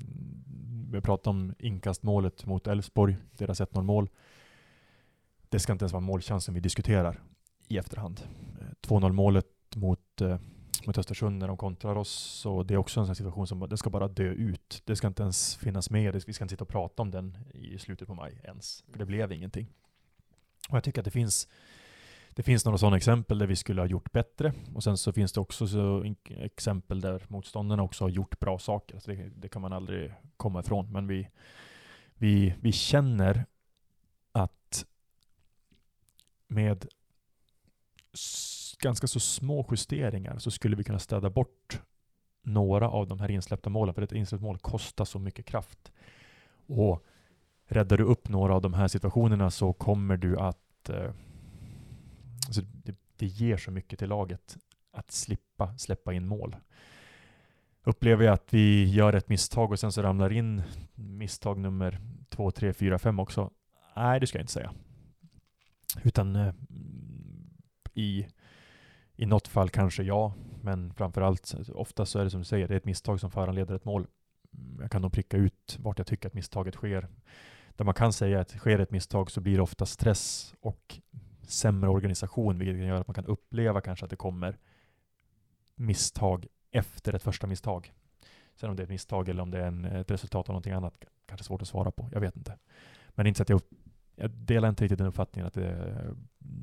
[0.00, 4.08] Mm, Vi pratar om inkastmålet mot Elfsborg, deras 1-0 mål.
[5.48, 7.20] Det ska inte ens vara målchansen vi diskuterar
[7.68, 8.20] i efterhand.
[8.60, 10.38] Eh, 2-0 målet mot, eh,
[10.86, 13.76] mot Östersund när de kontrar oss, så det är också en sån situation som det
[13.76, 14.82] ska bara dö ut.
[14.84, 17.78] Det ska inte ens finnas med, vi ska inte sitta och prata om den i
[17.78, 19.66] slutet på maj ens, för det blev ingenting.
[20.68, 21.48] Och jag tycker att det finns
[22.36, 24.52] det finns några sådana exempel där vi skulle ha gjort bättre.
[24.74, 28.94] Och sen så finns det också så exempel där motståndarna också har gjort bra saker.
[28.94, 30.92] Alltså det, det kan man aldrig komma ifrån.
[30.92, 31.28] Men vi,
[32.14, 33.44] vi, vi känner
[34.32, 34.86] att
[36.48, 36.86] med
[38.78, 41.80] ganska så små justeringar så skulle vi kunna städa bort
[42.42, 43.94] några av de här insläppta målen.
[43.94, 45.92] För ett insläppt mål kostar så mycket kraft.
[46.66, 47.06] Och
[47.66, 50.88] räddar du upp några av de här situationerna så kommer du att...
[50.88, 51.10] Eh,
[52.46, 54.56] alltså det, det ger så mycket till laget
[54.92, 56.56] att slippa släppa in mål.
[57.84, 60.62] Upplever jag att vi gör ett misstag och sen så ramlar in
[60.94, 63.50] misstag nummer två, tre, fyra, fem också?
[63.96, 64.72] Nej, det ska jag inte säga.
[66.02, 66.54] Utan eh,
[67.94, 68.26] i,
[69.16, 72.74] i något fall kanske ja, men framförallt ofta så är det som du säger, det
[72.74, 74.06] är ett misstag som föranleder ett mål.
[74.54, 77.08] Mm, jag kan nog pricka ut vart jag tycker att misstaget sker.
[77.76, 81.00] Där man kan säga att sker ett misstag så blir det ofta stress och
[81.42, 84.58] sämre organisation, vilket kan göra att man kan uppleva kanske att det kommer
[85.74, 87.92] misstag efter ett första misstag.
[88.54, 90.72] Sen om det är ett misstag eller om det är en, ett resultat av någonting
[90.72, 90.94] annat,
[91.26, 92.08] kanske svårt att svara på.
[92.12, 92.58] Jag vet inte.
[93.08, 93.60] Men inte så att jag,
[94.16, 96.16] jag delar inte riktigt den uppfattningen att eh, det,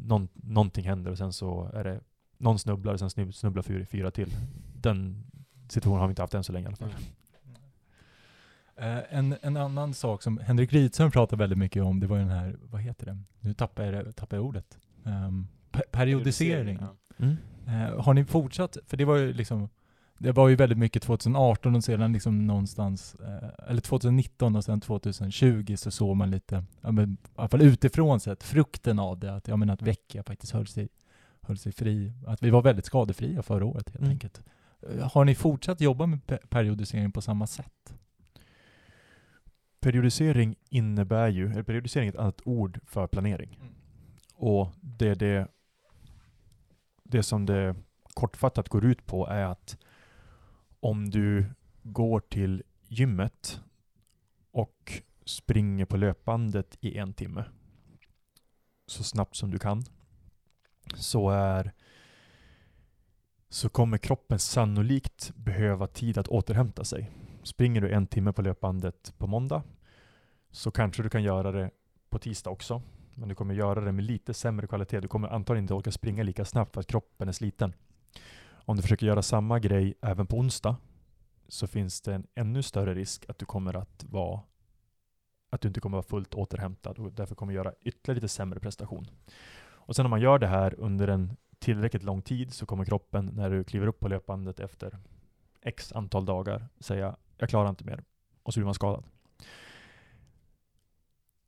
[0.05, 1.99] någon, någonting händer och sen så är det
[2.37, 4.29] någon snubblar och sen snubblar fyra, fyra till.
[4.75, 5.23] Den
[5.69, 6.89] situationen har vi inte haft än så länge i alla fall.
[6.89, 7.03] Mm.
[8.75, 12.21] Eh, en, en annan sak som Henrik Rydström pratar väldigt mycket om, det var ju
[12.23, 13.17] den här, vad heter det?
[13.39, 14.77] Nu tappar jag, tappar jag ordet.
[15.03, 15.47] Um,
[15.91, 16.77] periodisering.
[16.81, 16.95] Ja.
[17.25, 17.35] Mm.
[17.67, 18.77] Eh, har ni fortsatt?
[18.87, 19.69] För det var ju liksom,
[20.17, 24.81] det var ju väldigt mycket 2018 och sedan liksom någonstans, eh, eller 2019 och sen
[24.81, 29.35] 2020 så såg man lite, ja, men, i alla fall utifrån sett, frukten av det.
[29.35, 30.89] Att, ja, men att Vecchia faktiskt höll sig,
[31.41, 32.13] höll sig fri.
[32.27, 34.11] Att vi var väldigt skadefria förra året helt Mm.
[34.11, 34.41] enkelt.
[34.89, 37.93] Eh, Har ni fortsatt jobba med pe- periodisering på samma sätt?
[39.83, 43.59] Periodisering innebär ju, eller periodisering är ett annat ord för planering.
[44.35, 45.47] Och det, det,
[47.03, 47.75] det som det
[48.13, 49.77] kortfattat går ut på är att
[50.79, 51.45] om du
[51.83, 53.61] går till gymmet
[54.51, 57.45] och springer på löpbandet i en timme
[58.87, 59.83] så snabbt som du kan
[60.95, 61.73] så är
[63.49, 67.11] så kommer kroppen sannolikt behöva tid att återhämta sig.
[67.43, 69.63] Springer du en timme på löpbandet på måndag
[70.51, 71.71] så kanske du kan göra det
[72.09, 72.81] på tisdag också.
[73.15, 74.99] Men du kommer göra det med lite sämre kvalitet.
[74.99, 77.73] Du kommer antagligen inte orka springa lika snabbt för att kroppen är sliten.
[78.45, 80.75] Om du försöker göra samma grej även på onsdag
[81.47, 84.41] så finns det en ännu större risk att du kommer att vara
[85.49, 88.59] att du inte kommer att vara fullt återhämtad och därför kommer göra ytterligare lite sämre
[88.59, 89.07] prestation.
[89.63, 93.25] Och sen om man gör det här under en tillräckligt lång tid så kommer kroppen
[93.33, 94.99] när du kliver upp på löpbandet efter
[95.61, 98.03] x antal dagar säga jag klarar inte mer
[98.43, 99.03] och så blir man skadad.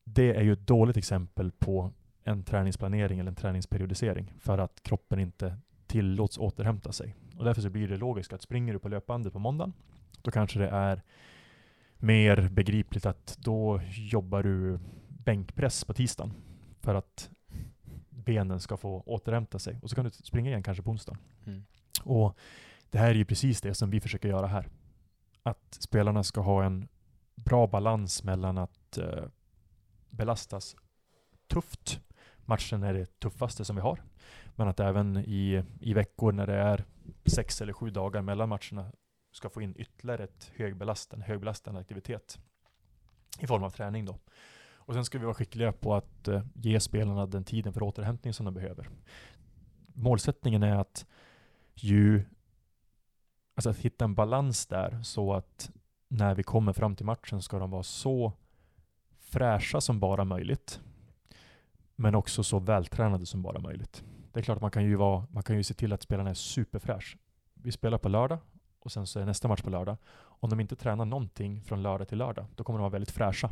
[0.04, 1.92] Det är ju ett dåligt exempel på
[2.24, 7.16] en träningsplanering eller en träningsperiodisering för att kroppen inte tillåts återhämta sig.
[7.38, 9.74] Och därför så blir det logiskt att springer du på löpbandet på måndagen,
[10.22, 11.02] då kanske det är
[11.98, 16.34] mer begripligt att då jobbar du bänkpress på tisdagen
[16.82, 17.30] för att
[18.10, 19.80] benen ska få återhämta sig.
[19.82, 21.22] Och så kan du springa igen kanske på onsdagen.
[21.46, 21.66] Mm.
[22.04, 22.38] Och
[22.90, 24.70] det här är ju precis det som vi försöker göra här.
[25.48, 26.88] Att spelarna ska ha en
[27.36, 29.24] bra balans mellan att eh,
[30.10, 30.76] belastas
[31.48, 32.00] tufft.
[32.38, 34.02] Matchen är det tuffaste som vi har.
[34.56, 36.86] Men att även i, i veckor när det är
[37.26, 38.92] sex eller sju dagar mellan matcherna
[39.32, 42.40] ska få in ytterligare ett högbelastande, högbelastande aktivitet
[43.40, 44.20] i form av träning då.
[44.74, 48.34] Och sen ska vi vara skickliga på att eh, ge spelarna den tiden för återhämtning
[48.34, 48.90] som de behöver.
[49.94, 51.06] Målsättningen är att
[51.76, 52.26] ju
[53.56, 55.72] alltså att hitta en balans där så att
[56.08, 58.34] när vi kommer fram till matchen ska de vara så
[59.20, 60.82] fräscha som bara möjligt.
[61.96, 64.04] Men också så vältränade som bara möjligt.
[64.32, 66.30] Det är klart att man kan ju, vara, man kan ju se till att spelarna
[66.30, 67.18] är superfräsch.
[67.54, 68.40] Vi spelar på lördag
[68.80, 69.98] och sen så är nästa match på lördag.
[70.18, 73.50] Om de inte tränar någonting från lördag till lördag, då kommer de vara väldigt fräscha.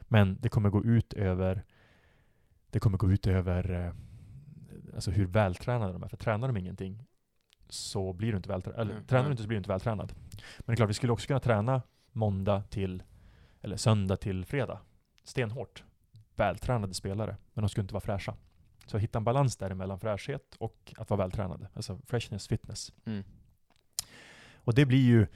[0.00, 1.64] Men det kommer gå ut över
[2.70, 3.92] det kommer gå ut över eh,
[4.94, 6.08] alltså hur vältränade de är.
[6.08, 7.06] För tränar de ingenting
[7.74, 8.80] så blir du inte vältränad.
[8.80, 9.06] Eller Mm.
[9.06, 10.12] tränar du inte så blir du inte vältränad.
[10.58, 11.82] Men det är klart, vi skulle också kunna träna
[12.12, 13.02] måndag till,
[13.62, 14.80] eller söndag till fredag.
[15.24, 15.84] Stenhårt.
[16.34, 18.34] Vältränade spelare, men de skulle inte vara fräscha.
[18.86, 21.68] Så hitta en balans däremellan fräschhet och att vara vältränade.
[21.74, 22.92] Alltså freshness, fitness.
[23.04, 23.24] Mm.
[24.56, 25.26] Och det blir ju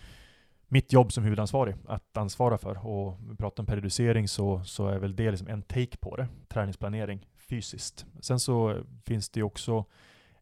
[0.69, 2.87] mitt jobb som huvudansvarig att ansvara för.
[2.87, 6.29] Och vi pratar om periodisering så, så är väl det liksom en take på det.
[6.49, 8.07] Träningsplanering fysiskt.
[8.21, 9.85] Sen så finns det ju också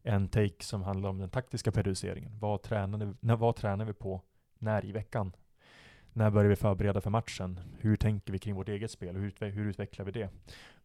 [0.07, 2.39] en take som handlar om den taktiska periodiseringen.
[2.39, 4.21] Vad tränar, vi, när, vad tränar vi på
[4.59, 5.31] när i veckan?
[6.13, 7.59] När börjar vi förbereda för matchen?
[7.79, 9.15] Hur tänker vi kring vårt eget spel?
[9.15, 10.29] Hur, utve- hur utvecklar vi det?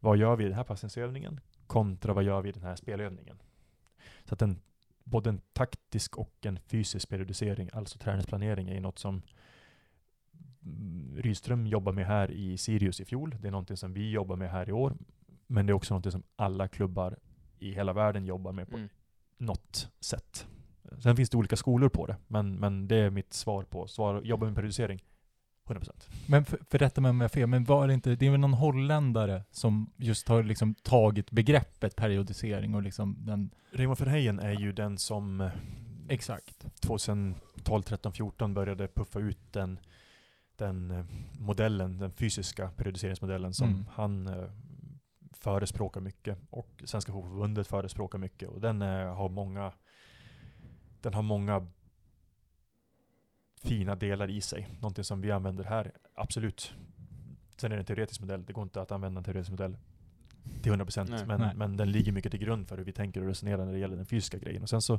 [0.00, 1.40] Vad gör vi i den här passningsövningen?
[1.66, 3.38] Kontra vad gör vi i den här spelövningen?
[4.24, 4.60] Så att en,
[5.04, 9.22] både en taktisk och en fysisk periodisering, alltså träningsplanering, är något som
[11.16, 13.36] Rydström jobbar med här i Sirius i fjol.
[13.40, 14.96] Det är någonting som vi jobbar med här i år.
[15.46, 17.16] Men det är också någonting som alla klubbar
[17.58, 18.88] i hela världen jobbar med på Mm
[19.42, 20.46] något sätt.
[21.02, 24.22] Sen finns det olika skolor på det, men, men det är mitt svar på svar.
[24.24, 25.02] Jobba med periodisering,
[25.68, 25.90] 100%.
[26.26, 28.30] Men för, för rätta mig om jag har fel, men var det inte, det är
[28.30, 34.38] väl någon holländare som just har liksom tagit begreppet periodisering och liksom den, Raymond Verheyen
[34.38, 35.50] är ju den som eh,
[36.08, 36.66] exakt.
[36.80, 39.78] 2012, 13, 14 började puffa ut den,
[40.56, 41.04] den eh,
[41.38, 43.84] modellen, den fysiska periodiseringsmodellen som Mm.
[43.92, 44.44] han eh,
[45.42, 49.72] förespråkar mycket och Svenska Fotbollförbundet förespråkar mycket och den eh, har många
[51.00, 51.66] den har många
[53.62, 54.68] fina delar i sig.
[54.80, 56.74] Någonting som vi använder här, absolut.
[57.56, 59.76] Sen är det en teoretisk modell, det går inte att använda en teoretisk modell
[60.62, 61.26] till 100% Nej.
[61.26, 61.54] men, Nej.
[61.54, 63.96] men den ligger mycket till grund för hur vi tänker och resonerar när det gäller
[63.96, 64.62] den fysiska grejen.
[64.62, 64.98] Och sen så,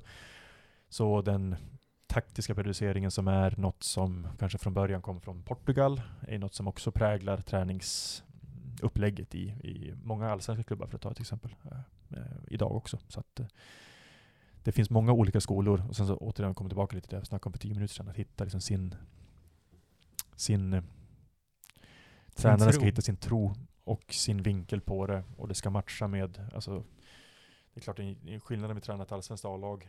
[0.89, 1.55] så den
[2.07, 6.67] taktiska periodiseringen som är något som kanske från början kom från Portugal, är något som
[6.67, 7.37] också präglar
[8.73, 11.55] träningsupplägget i, i många allsvenska klubbar för att ta ett exempel.
[11.71, 11.77] eh,
[12.17, 12.99] eh, idag också.
[13.07, 13.45] Så att, eh,
[14.63, 17.27] det finns många olika skolor och sen så återigen kommer tillbaka lite till det jag
[17.27, 18.95] snackade om för tio minuter sedan, att hitta liksom sin,
[20.35, 20.83] sin
[22.35, 23.55] tränaren ska hitta sin tro
[23.85, 26.83] och sin vinkel på det och det ska matcha med, alltså
[27.73, 29.87] det är klart det är skillnaden med att träna ett allsvenskt A-lag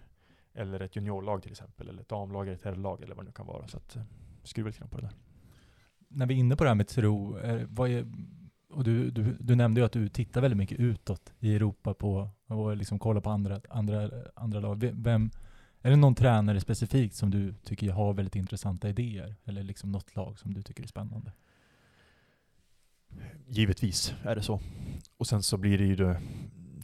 [0.55, 3.33] eller ett juniorlag till exempel, eller ett damlag eller ett herrlag eller vad det nu
[3.33, 3.69] kan vara.
[3.69, 3.97] Så att
[4.43, 5.15] skruva lite grann på det där.
[6.09, 8.07] När vi är inne på det här med tro, vad är,
[8.75, 12.29] och du, du, du nämnde ju att du tittar väldigt mycket utåt i Europa på
[12.47, 14.91] och liksom kollar på andra, andra, andra lag.
[14.95, 15.31] Vem,
[15.83, 19.35] är det någon tränare specifikt som du tycker har väldigt intressanta idéer?
[19.45, 21.33] Eller liksom något lag som du tycker är spännande?
[23.49, 24.61] Givetvis är det så.
[25.17, 26.21] Och sen så blir det ju det,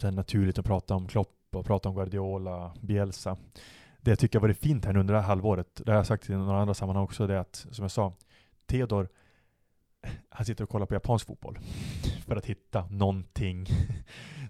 [0.00, 3.37] det naturligt att prata om Klopp och prata om Guardiola, Bielsa.
[4.00, 6.07] Det jag tycker har varit fint här nu under det här halvåret, det har jag
[6.07, 8.12] sagt i några andra sammanhang också, det är att, som jag sa,
[8.66, 9.09] Theodor,
[10.28, 11.58] han sitter och kollar på japansk fotboll
[12.26, 13.66] för att hitta någonting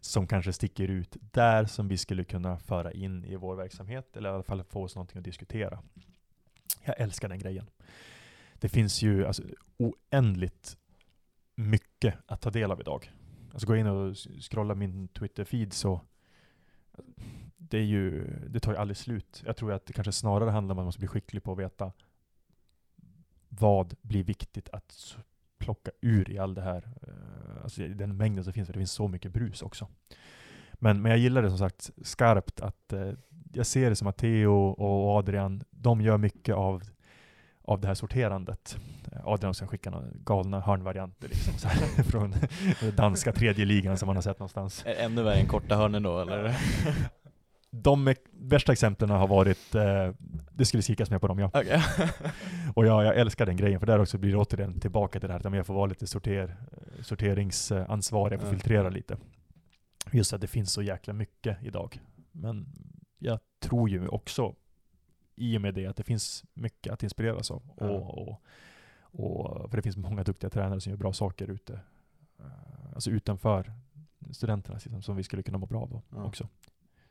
[0.01, 4.31] som kanske sticker ut där som vi skulle kunna föra in i vår verksamhet, eller
[4.31, 5.83] i alla fall få oss någonting att diskutera.
[6.85, 7.71] Jag älskar den grejen.
[8.55, 9.43] Det finns ju alltså,
[9.77, 10.77] oändligt
[11.55, 13.13] mycket att ta del av idag.
[13.53, 14.17] Alltså gå in och
[14.51, 16.01] scrolla min Twitter-feed så
[17.57, 19.43] det, är ju, det tar ju aldrig slut.
[19.47, 21.59] Jag tror att det kanske snarare handlar om att man måste bli skicklig på att
[21.59, 21.93] veta
[23.49, 25.17] vad blir viktigt att
[25.61, 26.89] plocka ur i all det här.
[27.03, 29.89] eh, Alltså den mängden som finns, för det finns så mycket brus också.
[30.75, 33.11] Men, men jag gillar det som sagt skarpt att eh,
[33.53, 36.83] jag ser det som att Theo och Adrian, de gör mycket av
[37.63, 38.79] av det här sorterandet.
[39.25, 42.35] Adrian sen skickar några galna hörnvarianter liksom, så här, från
[42.97, 44.83] danska tredje ligan som man har sett någonstans.
[44.87, 46.57] Ännu värre än korta hörnen då eller?
[47.71, 50.11] De värsta exemplen har varit, eh,
[50.53, 51.51] det skulle kikas mer på dem ja.
[51.55, 51.83] Okej.
[52.75, 55.33] Och jag, jag älskar den grejen, för där också blir det återigen tillbaka till det
[55.35, 56.57] här att jag får vara lite sorter,
[57.03, 58.53] sorteringsansvarig, jag får Ja.
[58.53, 59.17] filtrera lite.
[60.13, 62.01] Just att det finns så jäkla mycket idag.
[62.33, 62.67] Men
[63.19, 64.55] jag tror ju också,
[65.37, 67.63] i och med det, att det finns mycket att inspireras av.
[67.81, 67.87] Ja.
[67.87, 68.41] Och, och,
[69.13, 71.81] och, för det finns många duktiga tränare som gör bra saker ute.
[72.39, 72.47] eh,
[72.95, 73.73] Alltså utanför
[74.33, 76.25] studenterna, liksom, som vi skulle kunna må bra av Ja.
[76.25, 76.49] också.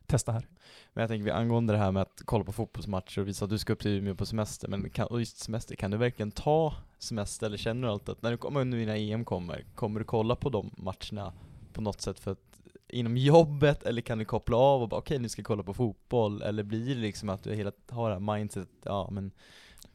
[0.09, 0.47] Testa här.
[0.93, 3.51] Men jag tänker vi angående det här med att kolla på fotbollsmatcher och visa att
[3.51, 6.31] du ska upp till Umeå på semester, men kan, och just semester, kan du verkligen
[6.31, 9.99] ta semester eller känner du alltid att när du kommer, nu när EM kommer, kommer
[9.99, 11.33] du kolla på de matcherna
[11.73, 15.19] på något sätt för att inom jobbet eller kan du koppla av och bara okej
[15.19, 18.15] nu ska jag kolla på fotboll eller blir det liksom att du hela har det
[18.15, 19.31] här mindset, ja men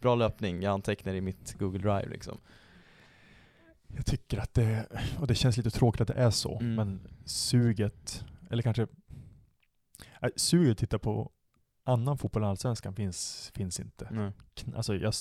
[0.00, 2.38] bra löpning, jag antecknar i mitt Google Drive liksom.
[3.96, 4.86] Jag tycker att det,
[5.20, 6.74] och det känns lite tråkigt att det är så, Mm.
[6.74, 8.86] men suget, eller kanske,
[10.36, 11.30] suget att titta på
[11.84, 14.08] annan fotboll än allsvenskan finns, finns inte.
[14.10, 14.32] Nej.
[14.76, 15.14] Alltså jag,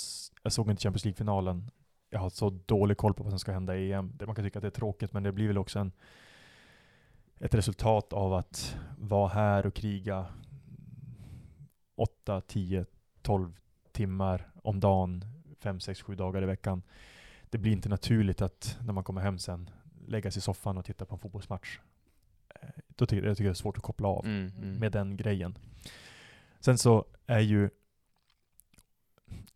[0.43, 1.71] jag såg inte Champions League-finalen,
[2.09, 4.17] jag har så dålig koll på vad som ska hända i EM.
[4.25, 5.91] Man kan tycka att det är tråkigt, men det blir väl också en,
[7.39, 10.25] ett resultat av att vara här och kriga
[11.95, 12.85] 8, 10,
[13.21, 13.59] 12
[13.91, 15.25] timmar om dagen,
[15.59, 16.81] 5, 6, 7 dagar i veckan.
[17.49, 19.69] Det blir inte naturligt att när man kommer hem sen
[20.07, 21.79] lägga sig i soffan och titta på en fotbollsmatch.
[22.87, 24.75] Då tycker jag, jag tycker det är svårt att koppla av Mm, mm.
[24.75, 25.57] med den grejen.
[26.59, 27.69] Sen så är ju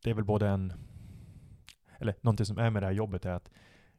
[0.03, 0.73] det är väl både en
[1.99, 3.49] eller någonting som är med det här jobbet är att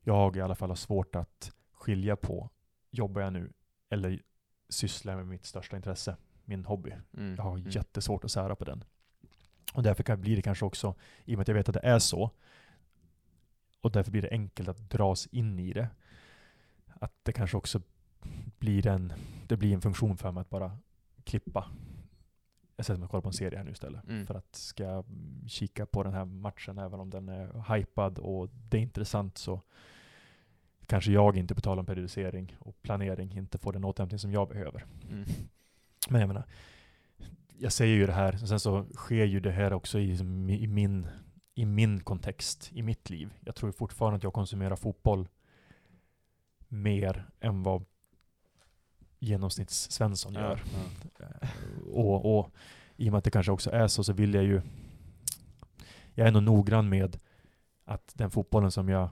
[0.00, 2.50] jag i alla fall har svårt att skilja på
[2.90, 3.52] jobbar jag nu
[3.90, 4.22] eller
[4.68, 6.92] sysslar jag med mitt största intresse, min hobby.
[7.16, 7.70] Mm, Jag har mm.
[7.70, 8.84] jättesvårt att sära på den.
[9.74, 10.94] Och därför kan, blir det kanske också,
[11.24, 12.30] i och med att jag vet att det är så,
[13.80, 15.88] och därför blir det enkelt att dras in i det.
[17.00, 17.82] Att det kanske också
[18.58, 19.12] blir en,
[19.46, 20.78] det blir en funktion för mig att bara
[21.24, 21.70] klippa.
[22.76, 24.04] Jag sätter mig och kollar på en serie här nu istället.
[24.04, 24.26] Mm.
[24.26, 25.04] För att ska jag
[25.46, 29.62] kika på den här matchen, även om den är hypad och det är intressant så
[30.86, 34.48] kanske jag inte, på tal om periodisering och planering, inte får den återhämtning som jag
[34.48, 34.84] behöver.
[35.10, 35.24] Mm.
[36.08, 36.44] Men jag menar,
[37.58, 40.10] jag säger ju det här, och sen så sker ju det här också i,
[40.60, 41.06] i, min,
[41.54, 43.34] i min kontext, i mitt liv.
[43.40, 45.28] Jag tror fortfarande att jag konsumerar fotboll
[46.68, 47.84] mer än vad
[49.18, 50.62] genomsnitts-Svensson gör.
[51.18, 51.24] ja.
[51.26, 51.48] Eh,
[51.92, 52.50] Och, och
[52.96, 54.62] i och med att det kanske också är så, så vill jag ju...
[56.14, 57.18] Jag är nog noggrann med
[57.84, 59.08] att den fotbollen som jag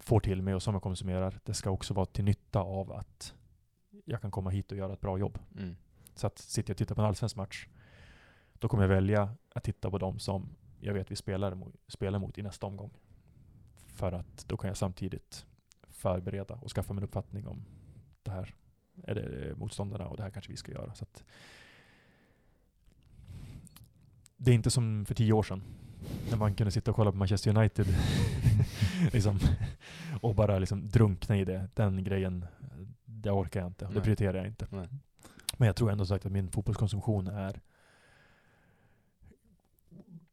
[0.00, 3.34] får till mig och som jag konsumerar, det ska också vara till nytta av att
[4.04, 5.38] jag kan komma hit och göra ett bra jobb.
[5.58, 5.76] Mm.
[6.14, 7.66] Så att sitter jag och tittar på en allsvensk match,
[8.52, 10.48] då kommer jag välja att titta på dem som
[10.80, 12.90] jag vet vi spelar mot, spelar mot i nästa omgång.
[13.94, 15.46] För att då kan jag samtidigt
[15.88, 17.64] förbereda och skaffa mig en uppfattning om
[18.22, 18.54] det här
[19.02, 20.94] är det motståndarna och det här kanske vi ska göra.
[20.94, 21.06] Så
[24.36, 25.62] det är inte som för tio år sedan
[26.30, 27.86] när man kunde sitta och kolla på Manchester United
[29.12, 29.38] liksom,
[30.20, 31.68] och bara liksom drunkna i det.
[31.74, 32.46] Den grejen,
[33.04, 34.66] det orkar jag inte och det prioriterar jag inte.
[34.70, 34.88] Nej.
[35.56, 37.60] Men jag tror ändå sagt att min fotbollskonsumtion är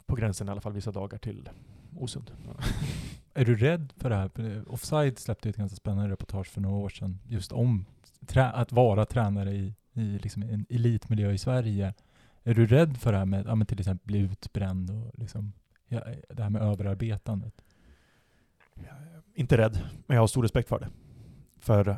[0.06, 1.49] på gränsen i alla fall vissa dagar till
[1.97, 2.32] osund.
[3.34, 4.58] Är du rädd för det här?
[4.58, 7.86] Eh, Offside släppte ett ganska spännande reportage för några år sedan just om
[8.25, 11.93] trä- att vara tränare i, i liksom en elitmiljö i Sverige.
[12.43, 15.53] Är du rädd för det här med, ja, men till exempel bli utbränd och liksom,
[15.88, 17.61] ja, det här med överarbetandet?
[19.33, 20.89] Inte rädd, men jag har stor respekt för det.
[21.59, 21.97] För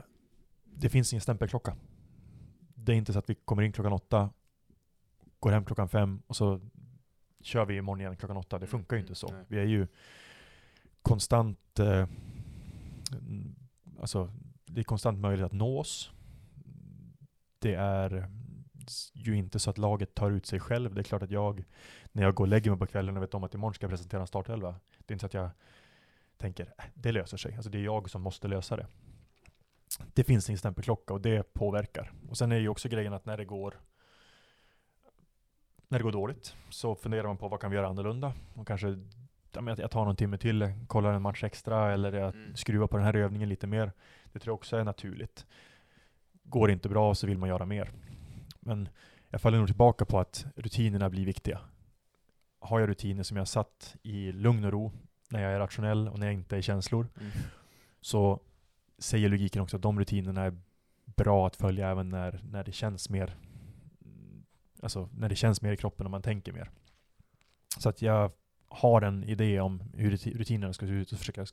[0.65, 1.75] det finns ingen stämpelklocka.
[2.75, 4.29] Det är inte så att vi kommer in klockan åtta,
[5.39, 6.59] går hem klockan fem och så
[7.41, 8.59] kör vi imorgon igen klockan åtta.
[8.59, 9.27] Det funkar ju inte så.
[9.27, 9.43] Nej.
[9.47, 9.87] Vi är ju
[11.01, 12.07] konstant, eh,
[13.11, 13.55] mm,
[13.99, 14.31] alltså
[14.65, 16.11] det är konstant möjligt att nå oss.
[17.59, 18.29] Det är
[19.13, 20.93] ju inte så att laget tar ut sig själv.
[20.95, 21.63] Det är klart att jag,
[22.11, 23.91] när jag går och lägger mig på kvällen och vet om att imorgon ska jag
[23.91, 24.75] presentera en startelva.
[24.97, 25.49] Det är inte så att jag
[26.37, 27.55] tänker, "Äh, det löser sig.
[27.55, 28.87] Alltså det är jag som måste lösa det.
[30.13, 32.11] Det finns ingen stämpelklocka och det påverkar.
[32.29, 33.79] Och sen är ju också grejen att när det går
[35.89, 38.33] när det går dåligt så funderar man på vad kan vi göra annorlunda?
[38.53, 38.87] Och kanske
[39.77, 42.55] jag tar någon timme till, kollar en match extra eller jag Mm.
[42.55, 43.91] skruvar på den här övningen lite mer.
[44.31, 45.45] Det tror jag också är naturligt.
[46.49, 47.91] Går det inte bra så vill man göra mer.
[48.59, 48.89] Men
[49.29, 51.59] jag faller nog tillbaka på att rutinerna blir viktiga.
[52.59, 54.91] Har jag rutiner som jag satt i lugn och ro,
[55.29, 57.31] när jag är rationell och när jag inte är känslor, Mm.
[58.01, 58.39] så
[58.99, 60.57] säger logiken också att de rutinerna är
[61.05, 63.35] bra att följa även när, när det känns mer
[64.81, 66.69] Alltså när det känns mer i kroppen och man tänker mer.
[67.77, 68.31] Så att jag
[68.67, 71.45] har en idé om hur ruti- rutinerna ska se ut och försöka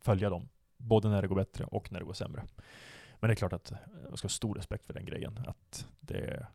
[0.00, 0.48] följa dem.
[0.76, 2.42] Både när det går bättre och när det går sämre.
[3.22, 3.72] Men det är klart att
[4.08, 5.38] jag ska ha stor respekt för den grejen.
[5.46, 6.46] Att det,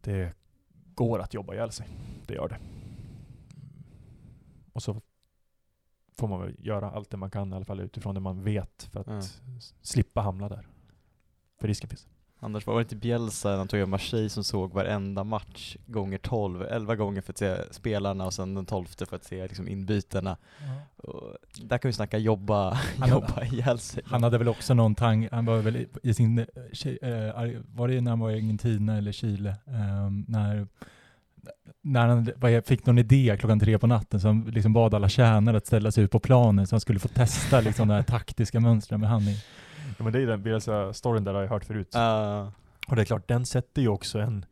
[0.00, 0.34] det
[0.94, 1.88] går att jobba ihjäl sig.
[2.26, 2.58] Det gör det.
[4.72, 5.00] Och så
[6.12, 8.82] får man väl göra allt det man kan i alla fall utifrån det man vet
[8.82, 10.66] för att s- slippa hamna där.
[11.58, 12.08] För risken finns.
[12.44, 16.18] Anders, var det inte Bielsa när han tog över Marseille som såg varenda match gånger
[16.18, 19.68] 12, 11 gånger för att se spelarna och sen den 12 för att se liksom
[19.68, 20.36] inbytena.
[20.96, 24.02] Och där kan vi snacka jobba, Han- jobba ihjäl sig.
[24.06, 26.44] Han hade väl också någon tanke, han var väl i- sin, eh,
[27.02, 30.66] eh, Ar- var det när han var i Argentina eller Chile, ehm, när,
[31.82, 35.56] när han fick någon idé klockan tre på natten så han liksom bad alla tjänare
[35.56, 38.60] att ställa sig ut på planen så han skulle få testa liksom det här taktiska
[38.60, 39.38] mönstret med han i.
[40.02, 41.88] Ja, men det är den Bielsa-storyn där har jag hört förut.
[41.92, 42.52] Ja.
[42.88, 44.46] Och det är klart, den sätter ju också en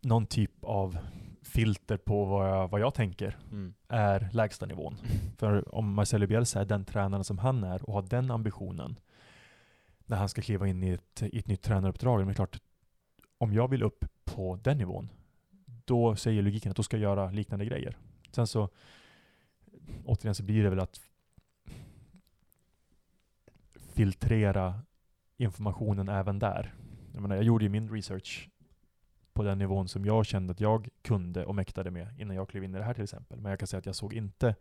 [0.00, 0.98] någon typ av
[1.42, 3.74] filter på vad jag, vad jag tänker mm.
[3.88, 4.96] är lägsta nivån.
[5.38, 9.00] För om Marcelo Bielsa är den tränaren som han är och har den ambitionen
[10.06, 12.58] när han ska kliva in i ett, i ett nytt tränaruppdrag, men det är klart,
[13.38, 15.08] om jag vill upp på den nivån,
[15.84, 17.96] då säger logiken att då ska jag göra liknande grejer.
[18.30, 18.68] Sen så,
[20.04, 21.00] återigen så blir det väl att
[24.00, 24.82] filtrera
[25.36, 26.74] informationen även där.
[27.12, 28.48] Jag menar, jag gjorde ju min research
[29.32, 32.64] på den nivån som jag kände att jag kunde och mäktade med innan jag klev
[32.64, 33.40] in i det här till exempel.
[33.40, 34.54] Men jag kan säga att jag såg inte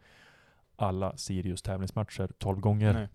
[0.75, 2.93] alla Sirius tävlingsmatcher 12 gånger.
[2.93, 3.07] Nej.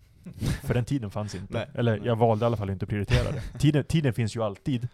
[0.63, 1.53] För den tiden fanns inte.
[1.57, 1.67] Nej.
[1.73, 2.07] Eller Nej.
[2.07, 3.41] jag valde i alla fall inte att prioritera det.
[3.59, 4.87] Tiden, tiden finns ju alltid.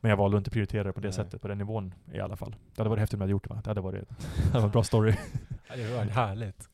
[0.00, 1.14] Men jag valde att inte prioritera det på det Nej.
[1.14, 2.56] sättet, på den nivån i alla fall.
[2.74, 3.60] Det hade varit häftigt om jag hade gjort det va?
[3.64, 5.14] Det hade varit, det hade varit en bra story.
[5.68, 6.68] Ja, det var härligt.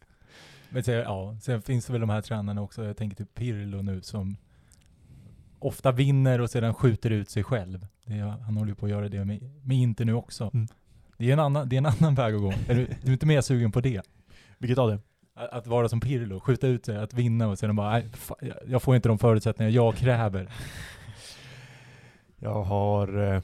[0.71, 3.83] Men sen, ja, sen finns det väl de här tränarna också, jag tänker typ Pirlo
[3.83, 4.37] nu som
[5.59, 7.87] ofta vinner och sedan skjuter ut sig själv.
[8.07, 10.51] Är, han håller ju på att göra det med, med Inter nu också.
[10.55, 10.69] Mm.
[11.19, 12.53] Det, är en annan, det är en annan väg att gå.
[12.69, 14.03] Är du, du är inte mer sugen på det?
[14.59, 14.99] Vilket av det?
[15.35, 18.37] Att, att vara som Pirlo, skjuta ut sig, att vinna och sen bara, nej, fan,
[18.41, 20.51] jag- jag får inte de förutsättningar jag kräver.
[22.37, 23.43] Jag har, eh,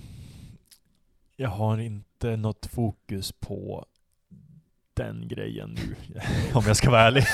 [1.37, 3.87] jag har inte något fokus på
[4.97, 5.95] den grejen nu,
[6.55, 7.25] om jag ska vara ärlig.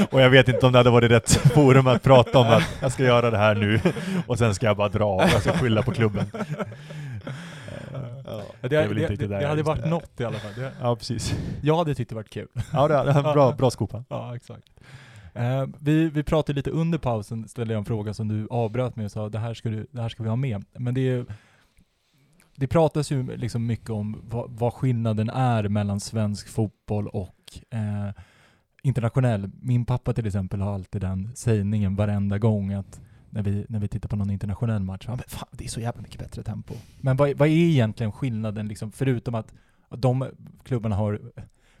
[0.10, 2.92] och jag vet inte om det hade varit rätt forum att prata om att jag
[2.92, 3.80] ska göra det här nu,
[4.26, 6.24] och sen ska jag bara dra och jag ska skylla på klubben.
[8.24, 8.42] Ja.
[8.60, 10.52] Det, Det det, det, det, jag hade varit något i alla fall.
[10.56, 11.34] Det, Ja, precis.
[11.62, 12.48] jag hade tyckt det varit kul.
[12.72, 14.04] Ja, det är bra, bra skopa.
[14.08, 14.64] Ja, exakt.
[15.34, 19.04] Eh, vi, vi pratade lite under pausen, ställde jag en fråga som du avbröt med
[19.04, 20.64] och sa det här ska, du, det här ska vi ha med.
[20.78, 21.24] Men det är
[22.58, 28.10] det pratas ju liksom mycket om vad, vad skillnaden är mellan svensk fotboll och eh,
[28.82, 29.50] internationell.
[29.60, 33.00] Min pappa till exempel har alltid den sägningen varenda gång att
[33.30, 35.80] när vi, när vi tittar på någon internationell match, ja, men fan, det är så
[35.80, 36.74] jävla mycket bättre tempo.
[37.00, 39.54] Men vad, vad är egentligen skillnaden, liksom, förutom att,
[39.90, 40.26] de
[40.62, 41.20] klubbarna har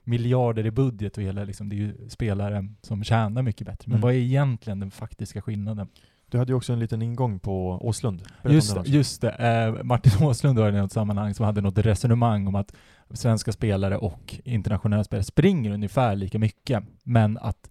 [0.04, 3.84] miljarder i budget och hela, liksom, det är ju spelare som tjänar mycket bättre.
[3.86, 4.00] Men Mm.
[4.02, 5.88] vad är egentligen den faktiska skillnaden?
[6.30, 8.22] Du hade ju också en liten ingång på Åslund.
[8.44, 8.90] Just, också.
[8.90, 12.74] just det, eh, Martin Åslund var i något sammanhang som hade något resonemang om att
[13.10, 17.70] svenska spelare och internationella spelare springer ungefär lika mycket, men att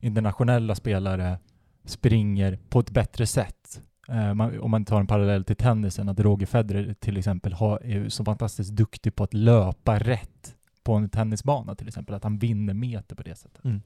[0.00, 1.38] internationella spelare
[1.84, 3.82] springer på ett bättre sätt.
[4.08, 7.84] Eh, man, om man tar en parallell till tennisen, att Roger Federer till exempel har,
[7.84, 12.38] är så fantastiskt duktig på att löpa rätt på en tennisbana till exempel, att han
[12.38, 13.64] vinner meter på det sättet.
[13.64, 13.82] Mm.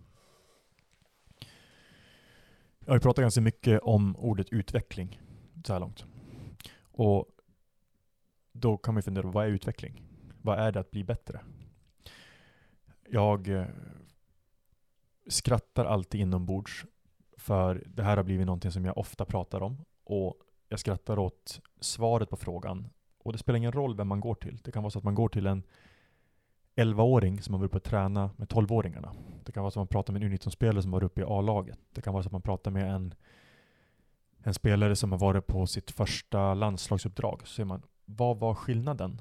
[2.85, 5.21] Jag har ju pratat ganska mycket om ordet utveckling
[5.65, 6.05] så här långt.
[6.81, 7.27] Och
[8.53, 10.03] då kan man ju fundera, vad är utveckling?
[10.43, 11.41] Vad är det att bli bättre?
[13.09, 13.67] Jag eh,
[15.27, 16.85] skrattar alltid inombords
[17.37, 20.37] för det här har blivit någonting som jag ofta pratar om och
[20.69, 24.61] jag skrattar åt svaret på frågan och det spelar ingen roll vem man går till.
[24.65, 25.63] Det kan vara så att man går till en
[26.77, 29.15] 11-åring som har varit uppe och träna med 12-åringarna.
[29.45, 31.79] Det kan vara så att man pratar med en U19-spelare som varit uppe i A-laget.
[31.93, 33.15] Det kan vara så att man pratar med en,
[34.39, 37.41] en spelare som har varit på sitt första landslagsuppdrag.
[37.41, 39.21] Så ser man, vad var skillnaden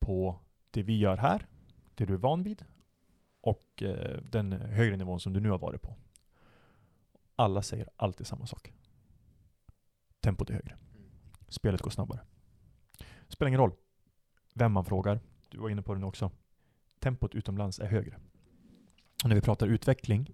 [0.00, 0.38] på
[0.70, 1.46] det vi gör här,
[1.94, 2.64] det du är van vid,
[3.40, 5.96] och eh, den högre nivån som du nu har varit på?
[7.36, 8.72] Alla säger alltid samma sak.
[10.20, 10.76] Tempot är högre.
[11.48, 12.20] Spelet går snabbare.
[13.28, 13.72] Spelar ingen roll
[14.54, 15.20] vem man frågar.
[15.48, 16.30] Du var inne på det nu också.
[17.02, 18.16] Tempot utomlands är högre.
[19.22, 20.30] Och när vi pratar utveckling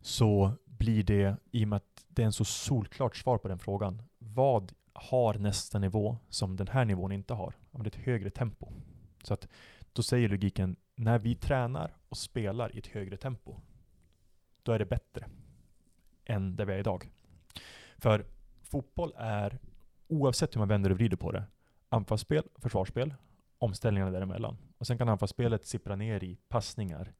[0.00, 3.58] så blir det, i och med att det är en så solklart svar på den
[3.58, 7.54] frågan, vad har nästa nivå som den här nivån inte har?
[7.70, 8.72] Ja, det är ett högre tempo.
[9.22, 9.48] Så att
[9.92, 13.60] då säger logiken, när vi tränar och spelar i ett högre tempo,
[14.62, 15.26] då är det bättre
[16.24, 17.10] än där vi är idag.
[17.98, 18.26] För
[18.62, 19.58] fotboll är,
[20.08, 21.44] oavsett hur man vänder och vrider på det,
[21.88, 23.14] anfallsspel, försvarsspel,
[23.58, 24.56] omställningarna däremellan.
[24.78, 27.12] Och sen kan anfallsspelet sippra ner i passningar,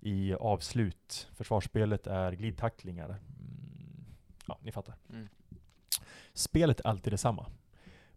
[0.00, 1.28] i avslut.
[1.32, 3.08] Försvarsspelet är glidtacklingar.
[3.08, 4.04] Mm,
[4.46, 4.94] ja, ni fattar.
[5.10, 5.28] Mm.
[6.32, 7.46] Spelet är alltid detsamma.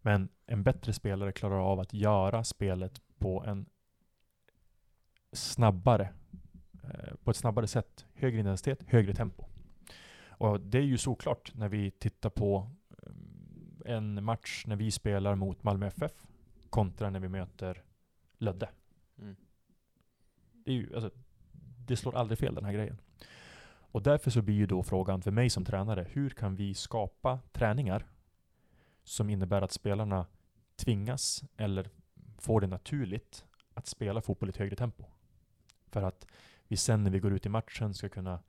[0.02, 3.66] Men en bättre spelare klarar av att göra spelet på en
[5.32, 6.14] snabbare,
[6.84, 8.06] eh, på ett snabbare sätt.
[8.14, 9.46] Högre intensitet, högre tempo.
[10.28, 12.72] Och det är ju såklart när vi tittar på
[13.04, 16.12] eh, en match när vi spelar mot Malmö FF
[16.74, 17.84] kontra när vi möter
[18.38, 18.70] Lödde.
[19.18, 19.36] Mm.
[20.52, 21.12] Det, är ju, alltså,
[21.88, 22.98] det slår aldrig fel den här grejen.
[23.66, 27.40] Och därför så blir ju då frågan för mig som tränare, hur kan vi skapa
[27.52, 28.06] träningar
[29.04, 30.26] som innebär att spelarna
[30.76, 31.90] tvingas eller
[32.38, 35.06] får det naturligt att spela fotboll i ett högre tempo?
[35.88, 36.28] För att
[36.68, 38.40] vi sen när vi går ut i matchen ska kunna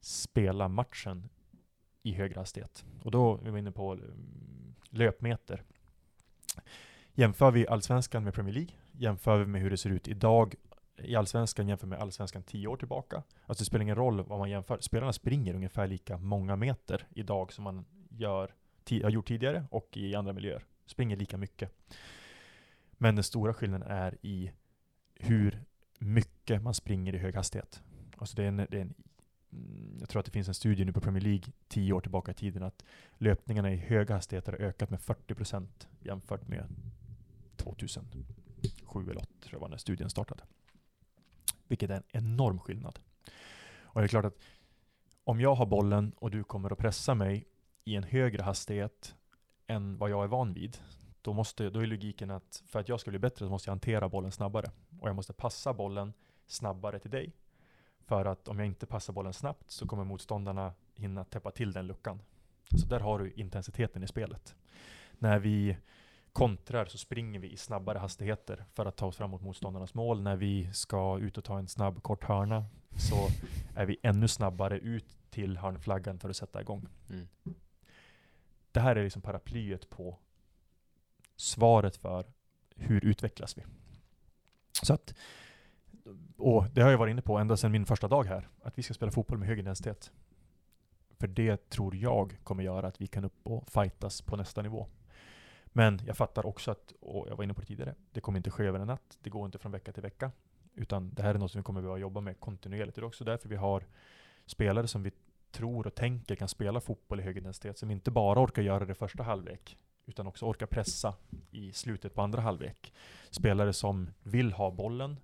[0.00, 1.28] spela matchen
[2.02, 2.84] i högre hastighet.
[3.02, 5.64] Och då är vi inne på mm, löpmeter.
[7.14, 10.54] Jämför vi Allsvenskan med Premier League, jämför vi med hur det ser ut idag
[10.96, 13.22] i Allsvenskan jämför med Allsvenskan tio år tillbaka.
[13.46, 14.80] Alltså det spelar ingen roll vad man jämför.
[14.80, 18.54] Spelarna springer ungefär lika många meter idag som man gör,
[19.02, 20.64] har gjort tidigare och i andra miljöer.
[20.86, 21.72] Springer lika mycket.
[22.92, 24.52] Men den stora skillnaden är i
[25.14, 25.62] hur
[25.98, 27.82] mycket man springer i hög hastighet.
[28.18, 28.94] Alltså det är en, det är en
[29.52, 32.30] mm, jag tror att det finns en studie nu på Premier League tio år tillbaka
[32.30, 32.84] i tiden att
[33.18, 35.66] löpningarna i höga hastigheter har ökat med 40%
[36.00, 36.64] jämfört med
[37.62, 38.24] 2007
[39.10, 40.42] eller 2008 tror jag var när studien startade.
[41.68, 42.98] Vilket är en enorm skillnad.
[43.82, 44.38] Och det är klart att
[45.24, 47.46] om jag har bollen och du kommer att pressa mig
[47.84, 49.14] i en högre hastighet
[49.66, 50.78] än vad jag är van vid,
[51.22, 53.72] då, måste, då är logiken att för att jag ska bli bättre så måste jag
[53.72, 54.70] hantera bollen snabbare.
[55.00, 56.12] Och jag måste passa bollen
[56.46, 57.32] snabbare till dig.
[58.00, 61.86] För att om jag inte passar bollen snabbt så kommer motståndarna hinna täppa till den
[61.86, 62.22] luckan.
[62.80, 64.54] Så där har du intensiteten i spelet.
[65.18, 65.76] När vi
[66.32, 70.22] kontrar så springer vi i snabbare hastigheter för att ta oss fram mot motståndarnas mål.
[70.22, 72.64] När vi ska ut och ta en snabb kort hörna
[72.96, 73.28] så
[73.76, 76.86] är vi ännu snabbare ut till hörnflaggan för att sätta igång.
[77.10, 77.28] Mm.
[78.72, 80.18] Det här är liksom paraplyet på
[81.36, 82.26] svaret för
[82.76, 83.62] hur utvecklas vi?
[84.82, 85.14] Så att,
[86.36, 88.82] och det har jag varit inne på ända sedan min första dag här, att vi
[88.82, 90.12] ska spela fotboll med hög intensitet.
[91.18, 94.86] För det tror jag kommer göra att vi kan upp och fightas på nästa nivå.
[95.72, 98.50] Men jag fattar också att, och jag var inne på det tidigare, det kommer inte
[98.50, 99.18] ske över en natt.
[99.22, 100.30] Det går inte från vecka till vecka.
[100.74, 102.94] Utan det här är något som vi kommer behöva jobba med kontinuerligt.
[102.94, 103.84] Det är också därför vi har
[104.46, 105.12] spelare som vi
[105.50, 108.94] tror och tänker kan spela fotboll i hög intensitet, som inte bara orkar göra det
[108.94, 111.14] första halvlek, utan också orkar pressa
[111.50, 112.92] i slutet på andra halvlek.
[113.30, 115.16] Spelare som vill ha bollen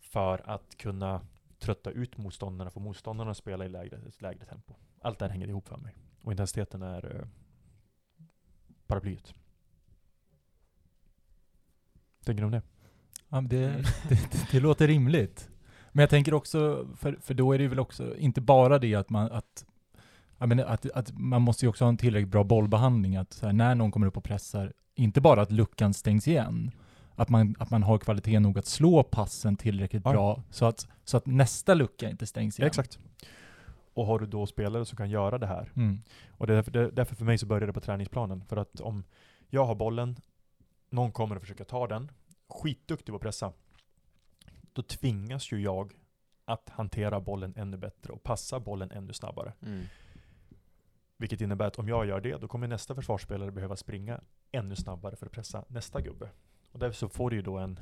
[0.00, 1.20] för att kunna
[1.58, 4.74] trötta ut motståndarna, få motståndarna att spela i lägre, ett lägre tempo.
[5.00, 5.94] Allt det här hänger ihop för mig.
[6.22, 7.26] Och intensiteten är eh,
[8.86, 9.34] paraplyet.
[12.26, 12.62] Tänker du om det?
[13.28, 13.82] Ja, det, Mm.
[14.08, 15.48] det, det, det låter rimligt.
[15.92, 18.94] Men jag tänker också, för, för då är det ju väl också inte bara det
[18.94, 19.64] att man, att,
[20.38, 23.46] jag menar, att, att man måste ju också ha en tillräckligt bra bollbehandling, att så
[23.46, 26.70] här, när någon kommer upp och pressar, inte bara att luckan stängs igen,
[27.14, 30.12] att man, att man har kvalitet nog att slå passen tillräckligt Ja.
[30.12, 32.66] bra, så att, så att nästa lucka inte stängs igen.
[32.66, 32.98] Exakt.
[33.94, 36.02] Och har du då spelare som kan göra det här, Mm.
[36.30, 38.44] Och det är därför, det är därför för mig så börjar det på träningsplanen.
[38.48, 39.04] För att om
[39.50, 40.16] jag har bollen,
[40.88, 42.10] någon kommer att försöka ta den,
[42.48, 43.52] skitduktig på att pressa,
[44.72, 45.92] då tvingas ju jag
[46.44, 49.52] att hantera bollen ännu bättre och passa bollen ännu snabbare.
[49.62, 49.84] Mm.
[51.16, 54.20] Vilket innebär att om jag gör det, då kommer nästa försvarsspelare behöva springa
[54.52, 56.30] ännu snabbare för att pressa nästa gubbe.
[56.72, 57.80] Och därför så får det ju då en,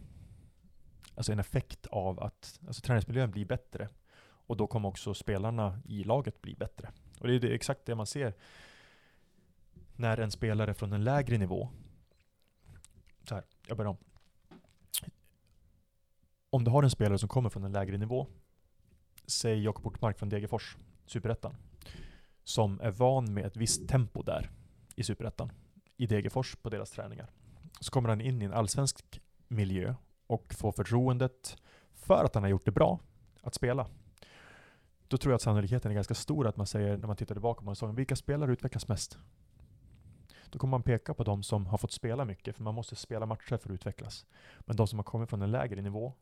[1.15, 3.89] alltså en effekt av att alltså träningsmiljön blir bättre.
[4.47, 6.93] Och då kommer också spelarna i laget bli bättre.
[7.21, 8.35] Och det är det, exakt det man ser
[9.97, 11.69] när en spelare från en lägre nivå,
[13.29, 13.97] så här, jag börjar om.
[16.51, 18.27] Om du har en spelare som kommer från en lägre nivå,
[19.27, 21.57] säg Jakob Ortmark från Degerfors, Superettan,
[22.45, 24.51] som är van med ett visst tempo där
[24.97, 25.53] i Superettan,
[25.97, 27.31] i Degerfors på deras träningar.
[27.81, 29.95] Så kommer han in i en allsvensk miljö
[30.27, 31.57] och får förtroendet
[31.95, 33.01] för att han har gjort det bra
[33.43, 33.87] att spela.
[35.09, 37.65] Då tror jag att sannolikheten är ganska stor att man säger, när man tittar tillbaka
[37.65, 39.19] på säsongen, vilka spelare utvecklas mest?
[40.51, 43.27] Då kommer man peka på de som har fått spela mycket, för man måste spela
[43.27, 44.27] matcher för att utvecklas.
[44.61, 46.13] Men de som har kommit från en lägre nivå,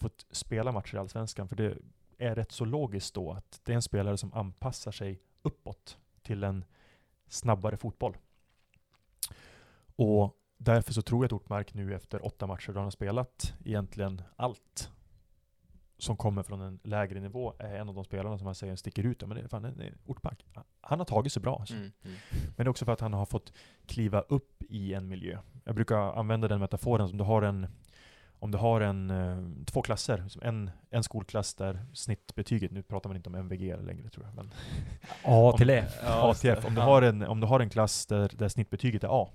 [0.00, 1.78] fått spela matcher i Allsvenskan, för det
[2.18, 6.44] är rätt så logiskt då att det är en spelare som anpassar sig uppåt till
[6.44, 6.64] en
[7.28, 8.16] snabbare fotboll.
[9.96, 13.54] Och därför så tror jag att Ortmark nu efter åtta matcher då han har spelat
[13.64, 14.90] egentligen allt
[15.98, 19.06] som kommer från en lägre nivå är en av de spelarna som man säger sticker
[19.06, 19.22] ut.
[19.22, 20.46] Ja, Men det är fan, det är Ortmark.
[20.80, 21.56] Han har tagit sig bra.
[21.58, 21.74] Alltså.
[21.74, 21.92] Mm.
[22.04, 22.16] Mm.
[22.30, 23.52] Men det är också för att han har fått
[23.86, 25.38] kliva upp i en miljö.
[25.64, 27.66] Jag brukar använda den metaforen som du har en
[28.40, 33.10] om du har en, eh, två klasser, som en, en skolklass där snittbetyget, nu pratar
[33.10, 34.50] man inte om MVG längre tror jag, men
[35.24, 35.92] A till Om- F.
[36.06, 36.68] ATF, det.
[36.68, 39.28] om du, har en, om du har en klass där, där snittbetyget är A,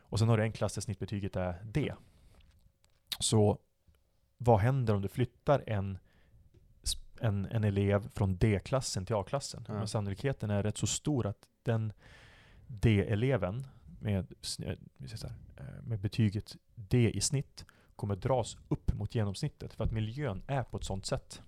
[0.00, 1.92] och sen har du en klass där snittbetyget är D,
[3.18, 3.58] så
[4.38, 5.98] vad händer om du flyttar en,
[7.20, 9.64] en, en elev från D-klassen till A-klassen?
[9.68, 11.92] Men sannolikheten är rätt så stor att den
[12.66, 13.66] D-eleven
[14.00, 14.32] med,
[14.62, 17.64] eh, eh, med betyget D i snitt
[17.96, 21.42] kommer dras upp mot genomsnittet för att miljön är på ett sånt sätt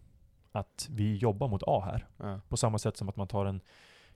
[0.52, 2.06] att vi jobbar mot A här.
[2.16, 2.40] Ja.
[2.48, 3.60] På samma sätt som att man tar en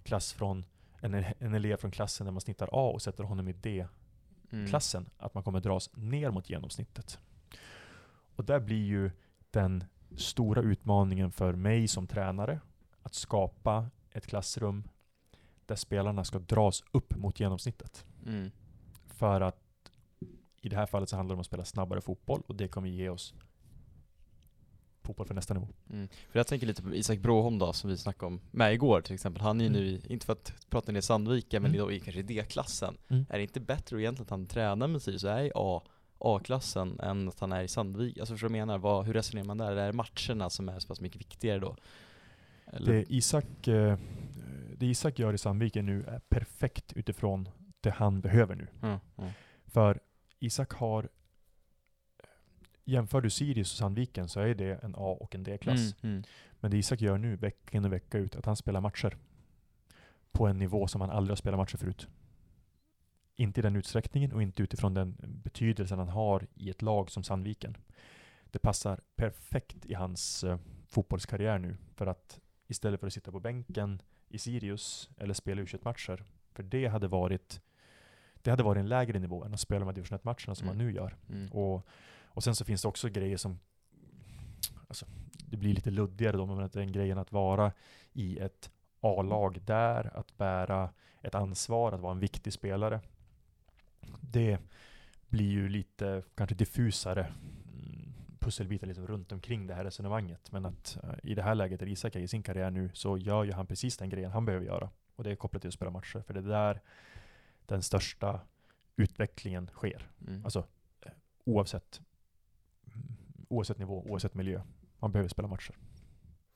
[0.02, 0.64] klass från
[1.00, 5.02] en, en elev från klassen där man snittar A och sätter honom i D-klassen.
[5.02, 5.12] Mm.
[5.18, 7.18] Att man kommer dras ner mot genomsnittet.
[8.36, 9.10] Och där blir ju
[9.50, 9.84] den
[10.16, 12.60] stora utmaningen för mig som tränare
[13.02, 14.88] att skapa ett klassrum
[15.66, 18.04] där spelarna ska dras upp mot genomsnittet.
[18.26, 18.50] Mm.
[19.06, 19.60] För att
[20.60, 22.88] i det här fallet så handlar det om att spela snabbare fotboll och det kommer
[22.88, 23.34] ge oss
[25.02, 25.68] fotboll för nästa nivå.
[25.90, 26.08] Mm.
[26.08, 29.14] För jag tänker lite på Isak Broholm då, som vi snackade om med igår till
[29.14, 29.42] exempel.
[29.42, 31.90] Han är ju nu, i, inte för att prata ner Sandviken, men Mm.
[31.90, 32.96] i kanske D-klassen.
[33.08, 33.26] Mm.
[33.28, 35.82] Är det inte bättre egentligen att han tränar med Sirius och är i A,
[36.18, 38.18] A-klassen än att han är i Sandvik?
[38.18, 38.78] Alltså förstår du vad jag menar?
[38.78, 39.76] Vad, hur resonerar man där?
[39.76, 41.76] Är det matcherna som är så pass mycket viktigare då?
[42.66, 42.92] Eller?
[42.92, 43.98] Det Isak, eh,
[44.76, 47.48] det Isak gör i Sandviken nu är perfekt utifrån
[47.80, 48.66] det han behöver nu.
[48.82, 49.30] Mm, mm.
[49.66, 50.00] För
[50.38, 51.08] Isak har,
[52.84, 55.94] jämför du Sirius och Sandviken så är det en A och en D-klass.
[56.02, 56.24] Mm, mm.
[56.60, 59.16] Men det Isak gör nu, vecka in och vecka ut, att han spelar matcher
[60.32, 62.08] på en nivå som han aldrig har spelat matcher förut.
[63.36, 67.22] Inte i den utsträckningen och inte utifrån den betydelsen han har i ett lag som
[67.22, 67.76] Sandviken.
[68.50, 71.76] Det passar perfekt i hans eh, fotbollskarriär nu.
[71.94, 76.62] För att istället för att sitta på bänken i Sirius eller spela u matcher för
[76.62, 77.60] det hade varit
[78.42, 80.76] det hade varit en lägre nivå än att spela de här division 1-matcherna som Mm.
[80.78, 81.16] man nu gör.
[81.28, 81.52] Mm.
[81.52, 81.86] Och,
[82.24, 83.58] och sen så finns det också grejer som,
[84.88, 85.06] alltså,
[85.50, 87.72] det blir lite luddigare då, men att den grejen att vara
[88.12, 88.70] i ett
[89.00, 90.90] A-lag där, att bära
[91.22, 93.00] ett ansvar, att vara en viktig spelare.
[94.20, 94.58] Det
[95.28, 100.52] blir ju lite kanske diffusare mm, pusselbitar liksom runt omkring det här resonemanget.
[100.52, 103.18] Men att eh, i det här läget där Isak är i sin karriär nu så
[103.18, 104.90] gör ju han precis den grejen han behöver göra.
[105.16, 106.20] Och det är kopplat till att spela matcher.
[106.26, 106.80] För det är där
[107.66, 108.40] den största
[108.96, 110.08] utvecklingen sker.
[110.26, 110.44] Mm.
[110.44, 110.66] Alltså
[111.00, 111.12] eh,
[111.44, 112.00] oavsett,
[112.86, 113.16] mm,
[113.48, 114.62] oavsett nivå, oavsett miljö.
[114.98, 115.74] Man behöver spela matcher.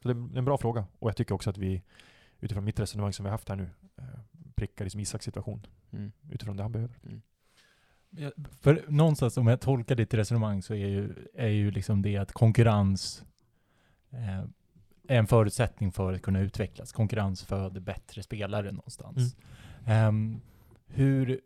[0.02, 0.86] Så det är en bra fråga.
[0.98, 1.82] Och jag tycker också att vi,
[2.40, 4.04] utifrån mitt resonemang som vi har haft här nu, eh,
[4.54, 6.12] prickar liksom Isaks situation Mm.
[6.30, 6.98] utifrån det han behöver.
[7.02, 7.10] Ja,
[8.60, 12.32] För någonstans, om jag tolkar ditt resonemang, så är ju, är ju liksom det att
[12.32, 13.24] konkurrens
[14.10, 14.44] eh,
[15.08, 16.92] är en förutsättning för att kunna utvecklas.
[16.92, 19.36] Konkurrens föder bättre spelare någonstans.
[19.86, 20.40] Ehm,
[20.86, 21.40] hur,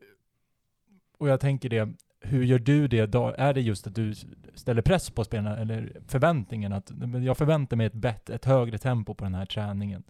[1.19, 1.89] och jag tänker det,
[2.21, 3.35] hur gör du det då?
[3.39, 4.15] Är det just att du
[4.55, 6.93] ställer press på spelarna, eller förväntningen att
[7.25, 10.03] jag förväntar mig ett, bättre, ett högre tempo på den här träningen?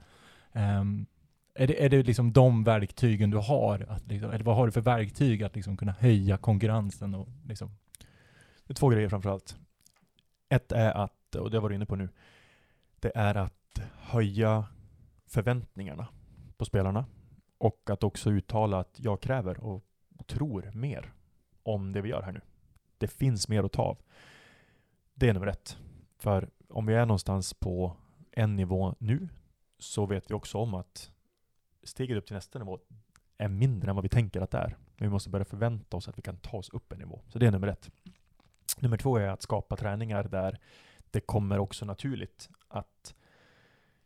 [0.52, 1.06] Ehm,
[1.54, 3.86] är det, är det liksom de verktygen du har?
[3.88, 7.70] Att liksom, eller vad har du för verktyg att liksom kunna höja konkurrensen och liksom
[8.66, 9.56] Det är två grejer framförallt.
[10.48, 12.08] Ett är att, och det var du inne på nu,
[13.00, 14.64] det är att höja
[15.26, 16.08] förväntningarna
[16.56, 17.06] på spelarna
[17.58, 19.84] och att också uttala att jag kräver och
[20.26, 21.12] tror mer
[21.62, 22.40] om det vi gör här nu.
[22.98, 23.98] Det finns mer att ta av.
[25.14, 25.78] Det är nummer ett.
[26.18, 27.96] För om vi är någonstans på
[28.30, 29.28] en nivå nu
[29.78, 31.11] så vet vi också om att
[31.82, 32.78] steget upp till nästa nivå
[33.38, 34.76] är mindre än vad vi tänker att det är.
[34.96, 37.20] Men vi måste börja förvänta oss att vi kan ta oss upp en nivå.
[37.28, 37.90] Så det är nummer ett.
[38.78, 40.58] Nummer två är att skapa träningar där
[41.10, 43.14] det kommer också naturligt att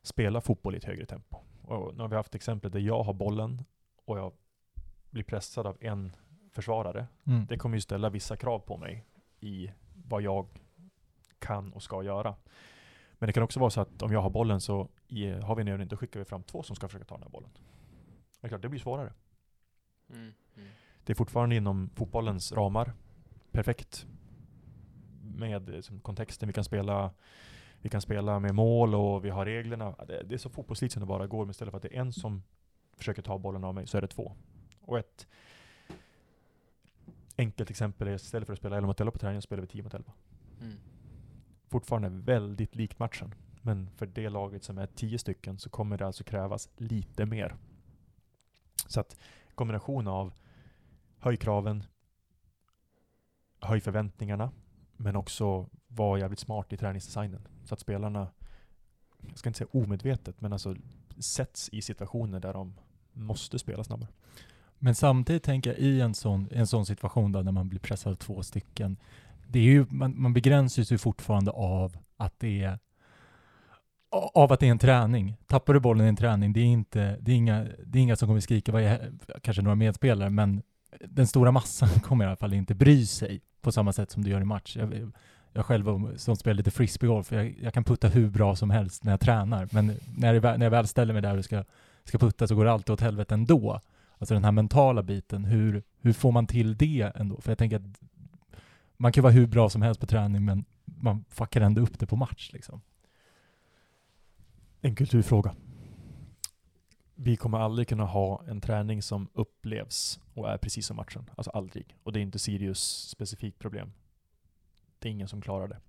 [0.03, 1.37] spela fotboll i ett högre tempo.
[1.63, 3.65] Och nu har vi haft exempel där jag har bollen
[4.05, 4.33] och jag
[5.11, 6.17] blir pressad av en
[6.53, 7.07] försvarare.
[7.25, 7.47] Mm.
[7.47, 9.07] Det kommer ju ställa vissa krav på mig
[9.41, 10.47] i vad jag
[11.39, 12.35] kan och ska göra.
[13.19, 15.61] Men det kan också vara så att om jag har bollen så i, har vi
[15.63, 17.51] en övning, då skickar vi fram två som ska försöka ta den här bollen.
[18.41, 19.13] Det är klart, det blir svårare.
[20.11, 20.33] Mm.
[20.57, 20.69] Mm.
[21.05, 22.93] Det är fortfarande inom fotbollens ramar.
[23.53, 24.07] Perfekt.
[25.23, 27.15] Med eh, som kontexten, vi kan spela
[27.81, 29.95] vi kan spela med mål och vi har reglerna.
[30.07, 32.01] Det, det är så fotbollslikt som det bara går, men istället för att det är
[32.01, 32.43] en som
[32.97, 34.33] försöker ta bollen av mig så är det två.
[34.81, 35.27] Och ett
[37.37, 39.83] enkelt exempel är istället för att spela 11 mot 11 på träningen spelar vi 10
[39.83, 40.13] mot 11.
[40.61, 40.77] Mm.
[41.69, 43.35] Fortfarande väldigt likt matchen.
[43.67, 47.57] Men för det laget som är tio stycken så kommer det alltså krävas lite mer.
[48.87, 49.17] Så att
[49.55, 50.33] kombination av
[51.19, 51.85] höj kraven,
[53.61, 54.53] höj förväntningarna,
[54.97, 57.49] men också vara jävligt smart i träningsdesignen.
[57.65, 58.29] Så att spelarna,
[59.29, 60.77] jag ska inte säga omedvetet, men alltså
[61.19, 62.75] sätts i situationer där de
[63.13, 64.11] måste spela snabbare.
[64.79, 68.13] Men samtidigt tänker jag i en sån, en sån situation där när man blir pressad
[68.13, 68.97] av två stycken,
[69.49, 72.79] det är ju, man, man begränsas ju fortfarande av att det är
[74.35, 75.37] av att det är en träning.
[75.47, 78.17] Tappar du bollen i en träning, det är, inte, det är, inga, det är inga
[78.17, 79.13] som kommer skrika, vad är,
[79.43, 80.63] kanske några medspelare, men
[81.01, 84.31] den stora massan kommer i alla fall inte bry sig på samma sätt som du
[84.31, 84.77] gör i match.
[84.77, 85.13] Jag,
[85.53, 89.13] jag själv som spelar lite frisbeegolf, jag, jag kan putta hur bra som helst när
[89.13, 91.65] jag tränar, men när jag, väl- när jag väl ställer mig där och ska,
[92.05, 93.81] ska putta så går det alltid åt helvete ändå.
[94.19, 97.41] Alltså den här mentala biten, hur, hur får man till det ändå?
[97.41, 98.01] För jag tänker att
[98.97, 102.07] man kan vara hur bra som helst på träning, men man fuckar ändå upp det
[102.07, 102.81] på match liksom.
[104.87, 105.55] En kulturfråga.
[107.15, 111.31] Vi kommer aldrig kunna ha en träning som upplevs och är precis som matchen.
[111.37, 111.97] Alltså aldrig.
[112.03, 113.93] Och det är inte Sirius specifikt problem.
[114.99, 115.81] Det är ingen som klarar det.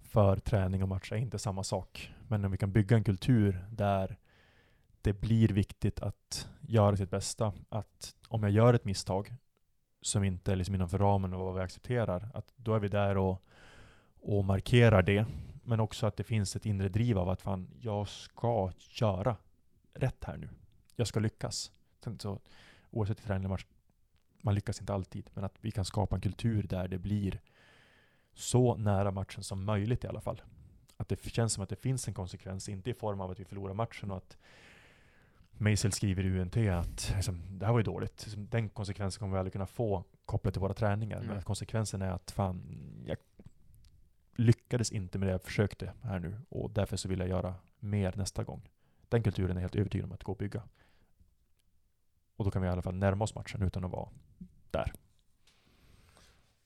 [0.00, 2.12] För träning och match är inte samma sak.
[2.28, 4.16] Men om vi kan bygga en kultur där
[5.00, 7.52] det blir viktigt att göra sitt bästa.
[7.68, 9.34] Att om jag gör ett misstag
[10.02, 13.16] som inte är liksom innanför ramen av vad vi accepterar, att då är vi där
[13.16, 13.42] och,
[14.20, 15.26] och markerar det.
[15.70, 19.36] Men också att det finns ett inre driv av att fan, jag ska göra
[19.94, 20.48] rätt här nu.
[20.96, 21.72] Jag ska lyckas.
[22.04, 22.40] Sen Så,
[22.90, 23.66] oavsett i träning eller match,
[24.42, 27.40] man lyckas inte alltid, men att vi kan skapa en kultur där det blir
[28.34, 30.42] så nära matchen som möjligt i alla fall.
[30.96, 33.44] Att det känns som att det finns en konsekvens, inte i form av att vi
[33.44, 34.36] förlorar matchen och att
[35.52, 38.22] Meisel skriver i UNT att liksom, det här var ju dåligt.
[38.26, 41.16] Liksom, Den konsekvensen kommer vi aldrig kunna få kopplat till våra träningar.
[41.18, 41.38] Men Mm.
[41.38, 42.62] att konsekvensen är att fan,
[43.06, 43.16] jag
[44.40, 48.14] lyckades inte med det jag försökte här nu och därför så vill jag göra mer
[48.16, 48.68] nästa gång.
[49.08, 50.62] Den kulturen är helt övertygad om att gå att bygga.
[52.36, 54.08] Och då kan vi i alla fall närma oss matchen utan att vara
[54.70, 54.92] där.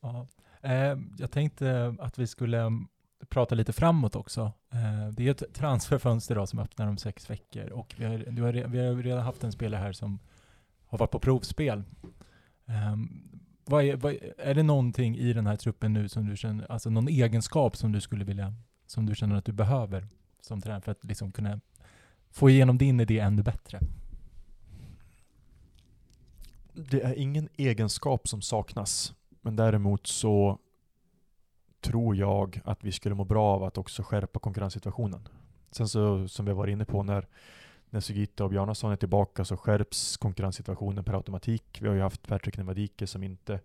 [0.01, 0.27] Ja.
[0.61, 2.89] Eh, jag tänkte att vi skulle mm,
[3.29, 4.53] prata lite framåt också.
[4.73, 8.43] Eh, det är ett transferfönster idag som öppnar om sex veckor och vi har, du
[8.43, 10.19] har, vi har redan haft en spelare här som
[10.87, 11.83] har varit på provspel.
[12.67, 13.35] Ehm,
[13.65, 16.91] vad är, vad, är det någonting i den här truppen nu som du känner, alltså
[16.91, 18.55] någon egenskap som du skulle vilja,
[18.87, 20.07] som du känner att du behöver
[20.41, 21.61] som tränare för att liksom kunna
[22.31, 23.81] få igenom din idé ännu bättre?
[26.73, 30.59] Det är ingen egenskap som saknas, men däremot så
[31.81, 35.29] tror jag att vi skulle må bra av att också skärpa konkurrenssituationen.
[35.71, 37.27] Sen så, som vi har varit inne på, när,
[37.95, 41.79] när Sugita och Bjarnason är tillbaka så skärps konkurrenssituationen per automatik.
[41.81, 43.61] Vi har ju haft Patrick Nevadike som inte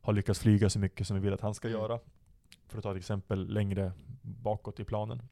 [0.00, 1.80] har lyckats flyga så mycket som vi vill att han ska Mm.
[1.80, 2.00] göra.
[2.66, 3.92] För att ta ett exempel längre
[4.22, 5.22] bakåt i planen.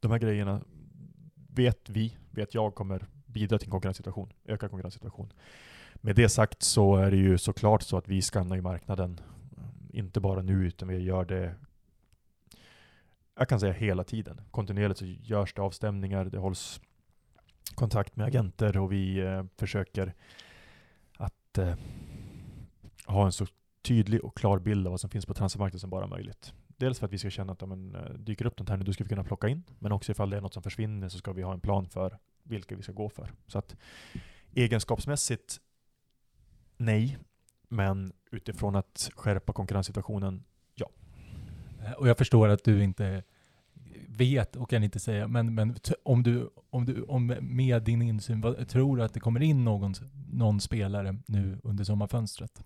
[0.00, 0.60] De här grejerna
[1.34, 5.32] vet vi, vet jag, kommer bidra till en konkurrenssituation, öka konkurrenssituation.
[5.94, 9.20] Med det sagt så är det ju såklart så att vi skannar ju marknaden,
[9.92, 11.54] inte bara nu utan vi gör det
[13.38, 14.40] jag kan säga hela tiden.
[14.50, 16.80] Kontinuerligt så görs det avstämningar, det hålls
[17.74, 20.14] kontakt med agenter och vi eh, försöker
[21.16, 21.74] att eh,
[23.06, 23.46] ha en så
[23.82, 26.52] tydlig och klar bild av vad som finns på transfermarknaden som bara möjligt.
[26.76, 28.84] Dels för att vi ska känna att om en, eh, dyker upp något här nu,
[28.84, 29.62] då ska vi kunna plocka in.
[29.78, 32.18] Men också ifall det är något som försvinner så ska vi ha en plan för
[32.42, 33.32] vilka vi ska gå för.
[33.46, 33.76] Så att
[34.54, 35.60] egenskapsmässigt,
[36.76, 37.18] nej.
[37.68, 40.44] Men utifrån att skärpa konkurrenssituationen,
[40.74, 40.90] ja.
[41.84, 43.22] Eh, och jag förstår att du inte
[44.16, 48.40] vet och kan inte säga, men, men om du, om du om med din insyn,
[48.40, 49.94] vad, tror du att det kommer in någon,
[50.32, 52.64] någon spelare nu under sommarfönstret?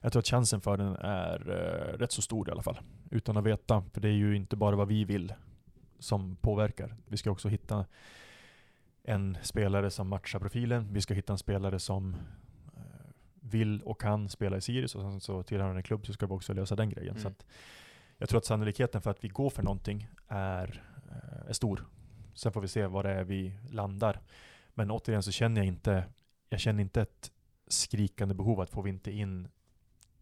[0.00, 2.80] Jag tror att chansen för den är eh, rätt så stor i alla fall.
[3.10, 5.32] Utan att veta, för det är ju inte bara vad vi vill
[5.98, 6.96] som påverkar.
[7.06, 7.86] Vi ska också hitta
[9.02, 10.92] en spelare som matchar profilen.
[10.92, 12.14] Vi ska hitta en spelare som
[12.76, 12.80] eh,
[13.40, 16.26] vill och kan spela i Sirius och sen så tillhör han en klubb så ska
[16.26, 17.10] vi också lösa den grejen.
[17.10, 17.22] Mm.
[17.22, 17.46] Så att
[18.18, 21.86] jag tror att sannolikheten för att vi går för någonting är, eh, är stor.
[22.34, 24.20] Sen får vi se var det är vi landar.
[24.74, 26.04] Men återigen så känner jag inte,
[26.48, 27.32] jag känner inte ett
[27.68, 29.48] skrikande behov att får vi inte in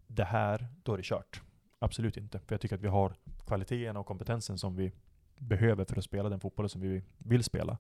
[0.07, 1.43] det här, då är det kört.
[1.79, 2.39] Absolut inte.
[2.39, 3.15] För jag tycker att vi har
[3.47, 4.93] kvaliteterna och kompetensen som vi
[5.39, 7.79] behöver för att spela den fotbollen som vi vill spela.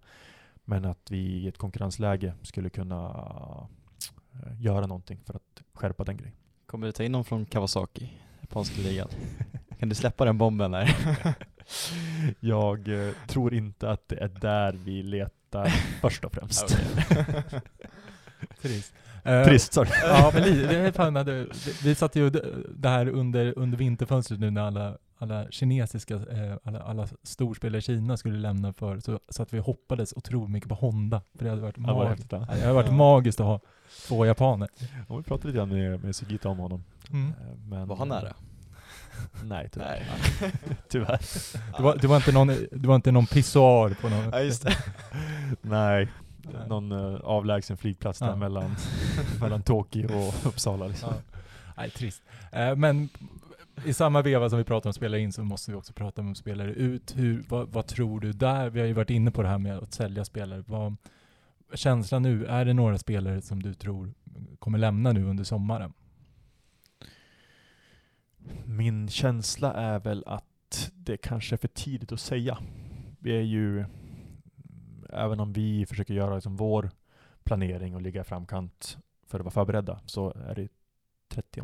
[0.64, 3.08] Men att vi i ett konkurrensläge skulle kunna
[4.32, 6.36] eh, göra någonting för att skärpa den grejen.
[6.66, 9.08] Kommer du ta in någon från Kawasaki, japanska ligan?
[9.84, 10.96] Kan du släppa den bomben där?
[12.40, 15.66] Jag eh, tror inte att det är där vi letar
[16.00, 16.68] först och främst.
[18.62, 18.94] Trist.
[19.24, 19.90] Eh, Trist, sorry.
[20.02, 21.46] Ja, men det är fan, hade,
[21.82, 22.30] vi satt ju
[22.76, 27.82] det här under, under vinterfönstret nu när alla, alla kinesiska, eh, alla, alla storspelare i
[27.82, 31.22] Kina skulle lämna för, så, så att vi hoppades otroligt mycket på Honda.
[31.34, 32.38] För det hade varit, mag- ja.
[32.38, 33.60] det hade varit magiskt att ha
[34.08, 34.68] två japaner.
[35.08, 36.84] Ja, vi pratade lite grann med, med Sugita om honom.
[37.10, 37.32] Mm.
[37.68, 38.34] Men, Var han nära?
[39.44, 40.06] Nej, tyvärr.
[40.40, 40.52] Nej.
[40.88, 41.20] tyvärr.
[41.76, 44.30] Det, var, det, var inte någon, det var inte någon pissoar på någon...
[44.32, 44.76] Ja just det.
[45.62, 46.08] Nej,
[46.42, 46.68] Nej.
[46.68, 48.36] någon uh, avlägsen flygplats där Ja.
[48.36, 48.76] mellan,
[49.40, 50.86] mellan Tokyo och Uppsala.
[50.86, 51.12] Liksom.
[51.12, 51.40] Ja.
[51.76, 52.22] Nej, trist.
[52.52, 53.08] Eh, men
[53.84, 56.34] i samma veva som vi pratar om spelare in så måste vi också prata om
[56.34, 57.16] spelare ut.
[57.16, 58.70] Hur, vad, vad tror du där?
[58.70, 60.64] Vi har ju varit inne på det här med att sälja spelare.
[60.66, 60.96] Vad,
[61.74, 64.14] känslan nu, är det några spelare som du tror
[64.58, 65.92] kommer lämna nu under sommaren?
[68.64, 72.58] Min känsla är väl att det kanske är för tidigt att säga.
[73.18, 73.84] Vi är ju,
[75.10, 76.90] även om vi försöker göra liksom vår
[77.44, 80.68] planering och ligga i framkant för att vara förberedda, så är det
[81.28, 81.62] 30,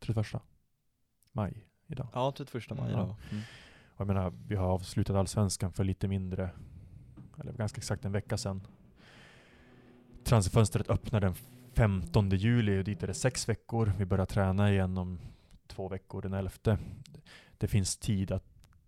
[0.00, 0.26] 31
[1.32, 2.08] maj idag.
[2.12, 2.88] Ja, 31 maj Ja.
[2.88, 3.14] idag.
[3.30, 3.42] Mm.
[3.94, 6.50] Och jag menar, vi har avslutat allsvenskan för lite mindre,
[7.40, 8.66] eller ganska exakt en vecka sedan.
[10.24, 11.34] Transferfönstret öppnar den
[11.74, 13.92] 15 juli och dit är det sex veckor.
[13.98, 15.18] Vi börjar träna igen om
[15.68, 16.78] två veckor, den 11.
[17.58, 18.44] Det finns tid att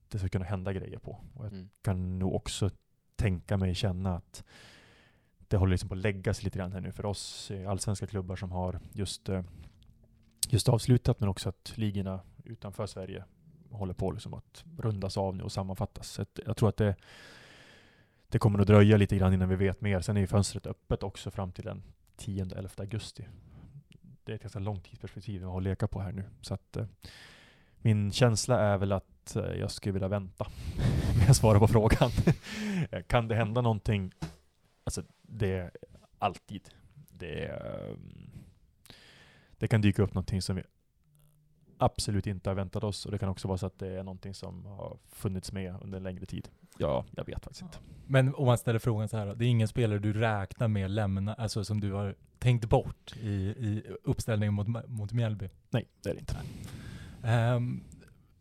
[0.09, 1.11] det ska kunna hända grejer på.
[1.35, 1.68] Och jag Mm.
[1.83, 2.70] kan nog också
[3.16, 4.45] tänka mig känna att
[5.49, 8.37] det håller liksom på att lägga sig lite grann här nu för oss allsvenska klubbar
[8.37, 9.43] som har just, eh,
[10.49, 13.24] just avslutat men också att ligorna utanför Sverige
[13.70, 16.09] håller på liksom att rundas av nu och sammanfattas.
[16.11, 16.97] Så jag tror att det,
[18.28, 20.01] det kommer att dröja lite grann innan vi vet mer.
[20.01, 21.83] Sen är ju fönstret öppet också fram till den
[22.16, 23.24] 10-11 augusti.
[24.25, 26.25] Det är ett ganska långt tidsperspektiv vi har att leka på här nu.
[26.41, 26.87] Så att, eh,
[27.79, 30.47] min känsla är väl att eh, jag skulle vilja vänta
[31.18, 32.11] med att svara på frågan.
[32.91, 34.12] Eh, kan det hända någonting?
[34.85, 35.71] Alltså, det är
[36.18, 36.68] alltid.
[36.95, 38.31] Det, är, ehm,
[39.59, 40.62] det kan dyka upp någonting som vi
[41.79, 44.35] absolut inte har väntat oss och det kan också vara så att det är någonting
[44.35, 46.49] som har funnits med under en längre tid.
[46.81, 47.78] Ja, jag vet faktiskt inte.
[48.07, 50.91] Men om man ställer frågan så här då, det är ingen spelare du räknar med
[50.91, 55.49] lämna, alltså som du har tänkt bort i, i uppställningen mot, mot Mjällby?
[55.70, 56.37] Nej, det är det inte.
[57.22, 57.81] Ehm,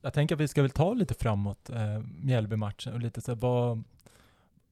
[0.01, 3.39] jag tänker att vi ska väl ta lite framåt, uh, Mjällby-matchen och lite så här,
[3.39, 3.83] vad,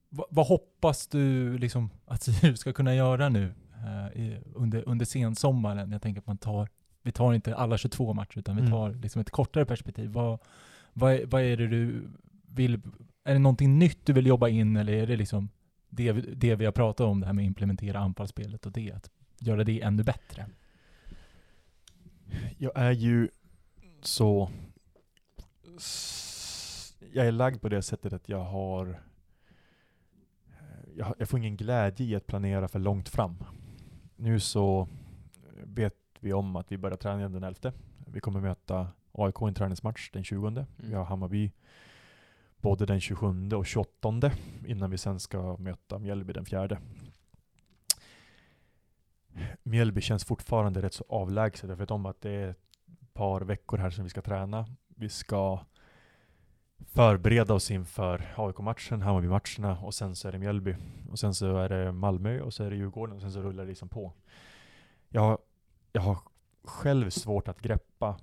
[0.08, 5.06] vad, vad hoppas du liksom att Sirius ska kunna göra nu eh, i, under, under
[5.06, 5.92] sensommaren?
[5.92, 6.68] Jag tänker att man tar,
[7.02, 8.72] vi tar inte alla 22 matcher utan vi Mm.
[8.72, 10.10] tar liksom ett kortare perspektiv.
[10.10, 10.38] Vad,
[10.92, 12.10] vad, är, vad är det du
[12.54, 12.80] vill,
[13.28, 15.48] är det någonting nytt du vill jobba in eller är det liksom
[15.88, 18.92] det, vi- det vi har pratat om, det här med att implementera anfallsspelet och det,
[18.92, 19.10] att
[19.40, 20.46] göra det ännu bättre?
[22.58, 23.28] Jag är ju
[24.02, 24.50] så...
[27.12, 29.00] Jag är lagd på det sättet att jag har...
[30.96, 33.36] Jag, har- jag får ingen glädje i att planera för långt fram.
[34.16, 34.88] Nu så
[35.64, 37.72] vet vi om att vi börjar träna den 11.
[38.06, 40.66] Vi kommer möta AIK i en träningsmatch den 20.
[40.76, 41.52] Vi har Hammarby
[42.60, 44.30] både den 27 och 28
[44.66, 46.78] innan vi sen ska möta Mjällby den 4.
[49.62, 51.70] Mjällby känns fortfarande rätt så avlägset.
[51.70, 52.58] Jag vet om att det är ett
[53.14, 54.66] par veckor här som vi ska träna.
[54.88, 55.60] Vi ska
[56.86, 60.76] förbereda oss inför AIK-matchen, Hammarby-matcherna och sen så är det Mjällby.
[61.10, 63.62] Och sen så är det Malmö och så är det Djurgården och sen så rullar
[63.64, 64.12] det liksom på.
[65.08, 65.38] Jag, har-
[65.92, 66.18] jag har
[66.64, 68.18] själv svårt att greppa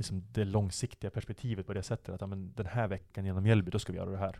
[0.00, 3.70] liksom det långsiktiga perspektivet på det sättet att ja, men den här veckan genom Mjällby,
[3.70, 4.38] då ska vi göra det här.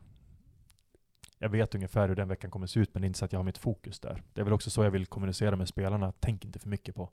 [1.38, 3.32] Jag vet ungefär hur den veckan kommer se ut, men det är inte så att
[3.32, 4.22] jag har mitt fokus där.
[4.32, 6.12] Det är väl också så jag vill kommunicera med spelarna.
[6.20, 7.11] Tänk inte för mycket på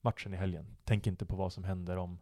[0.00, 0.76] matchen i helgen.
[0.84, 2.18] Tänk inte på vad som händer om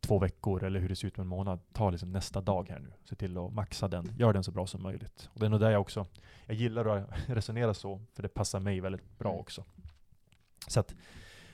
[0.00, 1.60] två veckor eller hur det ser ut om en månad.
[1.72, 2.92] Ta liksom nästa dag här nu.
[3.04, 4.12] Se till att maxa den.
[4.18, 5.30] Gör den så bra som möjligt.
[5.34, 6.06] Och det är nog där jag också,
[6.46, 9.40] jag gillar att resonera så, för det passar mig väldigt bra Mm.
[9.40, 9.64] också.
[10.68, 10.94] Så att,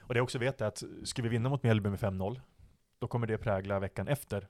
[0.01, 2.41] och det jag också vet är att ska vi vinna mot Mjällby med 5-0,
[2.99, 4.49] då kommer det prägla veckan efter.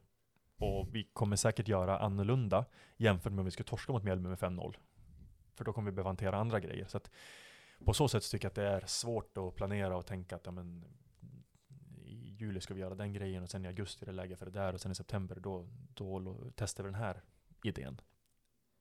[0.57, 2.65] Och vi kommer säkert göra annorlunda
[2.97, 4.77] jämfört med om vi skulle torska mot Mjällby med 5-0.
[5.55, 6.87] För då kommer vi behöva hantera andra grejer.
[6.87, 7.11] Så att
[7.85, 10.53] på så sätt tycker jag att det är svårt att planera och tänka att ja,
[10.53, 10.85] men,
[12.05, 14.47] i juli ska vi göra den grejen och sen i augusti är det läge för
[14.47, 17.23] det där och sen i september då, då testar vi den här
[17.63, 18.01] idén.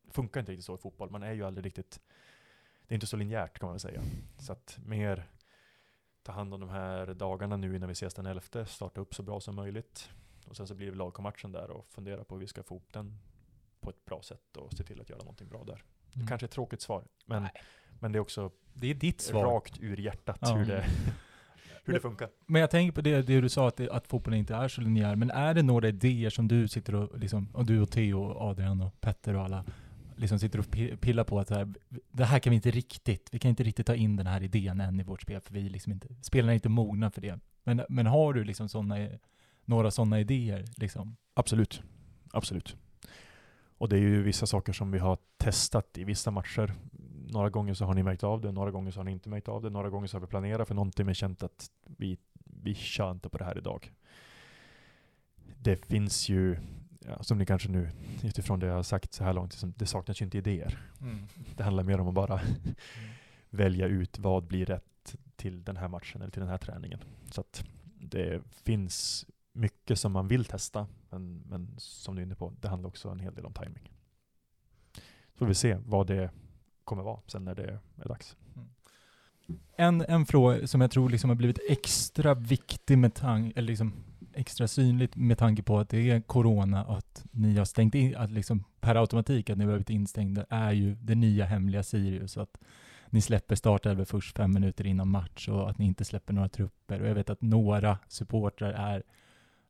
[0.04, 1.10] Det funkar inte riktigt så i fotboll.
[1.10, 2.02] Man är ju aldrig riktigt,
[2.88, 4.02] det är inte så linjärt kan man väl säga.
[4.38, 5.30] Så att mer
[6.28, 9.24] ta hand om de här dagarna nu innan vi ses den 11, starta upp så
[9.24, 10.10] bra som möjligt.
[10.48, 12.94] Och sen så blir det lagkommatchen där och fundera på hur vi ska få ihop
[12.94, 13.20] den
[13.80, 15.84] på ett bra sätt och se till att göra någonting bra där.
[16.16, 16.28] Mm.
[16.28, 17.52] Kanske ett tråkigt svar, men, Nej.
[18.00, 19.44] men det är också Det är ditt svar.
[19.46, 20.56] rakt ur hjärtat Ja.
[20.56, 20.86] hur, det,
[21.84, 22.30] hur det funkar.
[22.46, 24.82] Men jag tänker på det, det du sa, att, det, att fotbollen inte är så
[24.82, 25.16] linjär.
[25.16, 28.42] Men är det några idéer som du sitter och, liksom, och du och Theo, och
[28.50, 29.66] Adrian och Petter och alla,
[30.18, 31.74] liksom sitter och pillar på att så här,
[32.12, 34.82] det här kan vi inte riktigt, vi kan inte riktigt ta in den här idén
[34.82, 37.40] än i vårt spel, för vi liksom inte, spelarna är inte mogna för det.
[37.64, 38.96] Men, men har du liksom såna,
[39.66, 41.16] några sådana idéer liksom?
[41.34, 41.82] Absolut.
[42.32, 42.76] Absolut.
[43.78, 46.74] Och det är ju vissa saker som vi har testat i vissa matcher.
[47.30, 49.48] Några gånger så har ni märkt av det, några gånger så har ni inte märkt
[49.48, 52.76] av det, några gånger så har vi planerat för någonting men känt att vi, vi
[52.76, 53.92] kör inte på det här idag.
[55.60, 56.58] Det finns ju,
[57.08, 57.90] ja, som ni kanske nu
[58.24, 60.80] utifrån det jag har sagt så här långt, liksom, det saknas ju inte idéer.
[61.56, 62.42] Det handlar mer om att bara
[63.50, 67.00] välja ut vad blir rätt till den här matchen eller till den här träningen.
[67.32, 67.66] Så att
[68.00, 72.68] det finns mycket som man vill testa, men, men som du är inne på, det
[72.68, 73.92] handlar också en hel del om timing.
[75.34, 76.32] Så får vi se vad det
[76.84, 78.36] kommer vara sen när det är dags.
[79.76, 83.94] En, en fråga som jag tror liksom har blivit extra viktig med tanke, eller liksom
[84.38, 88.16] extra synligt med tanke på att det är corona och att ni har stängt in,
[88.16, 92.38] att liksom per automatik att ni har blivit instängda, är ju det nya hemliga Sirius.
[92.38, 92.58] Att
[93.10, 97.02] ni släpper startelvor först fem minuter innan match och att ni inte släpper några trupper.
[97.02, 99.04] Och jag vet att några supportrar är,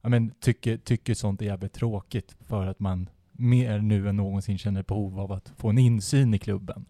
[0.01, 4.57] ja men tycker, tycker sånt är jävligt tråkigt för att man mer nu än någonsin
[4.57, 6.85] känner behov av att få en insyn i klubben.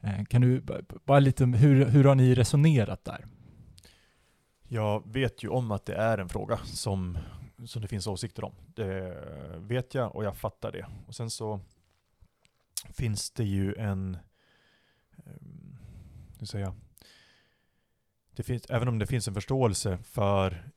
[0.00, 0.62] Eh, kan du
[1.04, 3.24] bara lite, hur, hur har ni resonerat där?
[4.68, 7.18] Jag vet ju om att det är en fråga som,
[7.66, 8.52] som det finns åsikter om.
[8.66, 9.16] Det
[9.56, 10.86] vet jag och jag fattar det.
[11.06, 11.60] Och sen så
[12.90, 14.14] finns det ju en,
[15.16, 15.32] eh,
[16.38, 16.74] hur säger jag,
[18.36, 20.70] det finns, även om det finns en förståelse för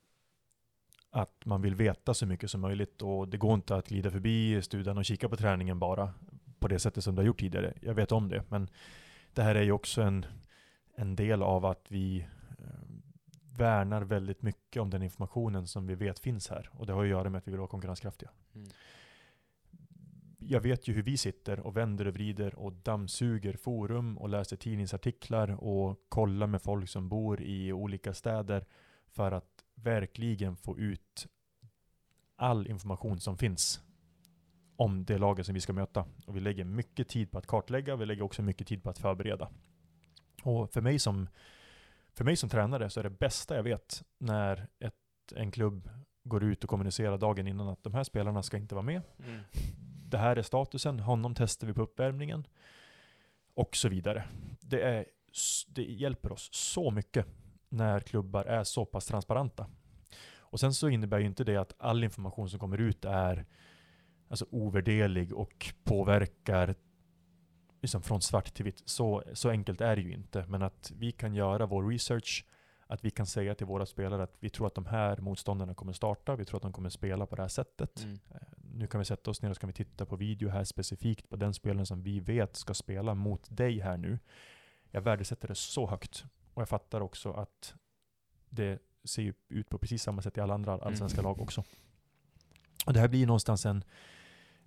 [1.12, 4.62] att man vill veta så mycket som möjligt och det går inte att glida förbi
[4.62, 6.14] studion och kika på träningen bara
[6.60, 7.74] på det sättet som du har gjort tidigare.
[7.82, 8.70] Jag vet om det, men
[9.34, 10.26] det här är ju också en,
[10.96, 12.26] en del av att vi
[13.60, 16.70] värnar väldigt mycket om den informationen som vi vet finns här.
[16.72, 18.30] Och det har att göra med att vi vill vara konkurrenskraftiga.
[18.56, 18.68] Mm.
[20.40, 24.58] Jag vet ju hur vi sitter och vänder och vrider och dammsuger forum och läser
[24.58, 28.66] tidningsartiklar och kollar med folk som bor i olika städer
[29.08, 31.28] för att verkligen få ut
[32.36, 33.82] all information som finns
[34.76, 36.06] om det laget som vi ska möta.
[36.26, 38.98] Och vi lägger mycket tid på att kartlägga, vi lägger också mycket tid på att
[38.98, 39.50] förbereda.
[40.44, 41.28] Och för mig som,
[42.20, 44.94] för mig som tränare så är det bästa jag vet när ett,
[45.36, 45.90] en klubb
[46.24, 49.02] går ut och kommunicerar dagen innan att de här spelarna ska inte vara med.
[49.20, 49.42] Mm.
[50.06, 52.48] Det här är statusen, honom testar vi på uppvärmningen
[53.54, 54.24] och så vidare.
[54.60, 55.06] Det är
[55.68, 57.26] det hjälper oss så mycket
[57.70, 59.68] när klubbar är så pass transparenta.
[60.38, 63.46] Och sen så innebär ju inte det att all information som kommer ut är
[64.30, 66.76] alltså ovärderlig och påverkar
[67.82, 68.82] liksom från svart till vitt.
[68.86, 70.46] Så, så enkelt är det ju inte.
[70.48, 72.46] Men att vi kan göra vår research,
[72.88, 75.94] att vi kan säga till våra spelare att vi tror att de här motståndarna kommer
[75.94, 78.04] starta, vi tror att de kommer spela på det här sättet.
[78.04, 78.20] Mm.
[78.32, 78.38] Eh,
[78.74, 81.36] Nu kan vi sätta oss ner och ska vi titta på video här specifikt på
[81.36, 84.20] den spelaren som vi vet ska spela mot dig här nu.
[84.92, 86.26] Jag värdesätter det så högt.
[86.54, 87.76] Och jag fattar också att
[88.50, 91.30] det ser ut på precis samma sätt i alla andra allsvenska Mm.
[91.30, 91.64] lag också.
[92.86, 93.84] Och det här blir någonstans en,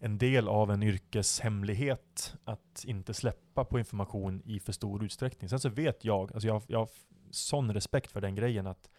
[0.05, 5.49] en del av en yrkeshemlighet att inte släppa på information i för stor utsträckning.
[5.49, 6.89] Sen så vet jag, alltså jag, jag har
[7.31, 8.91] sån respekt för den grejen att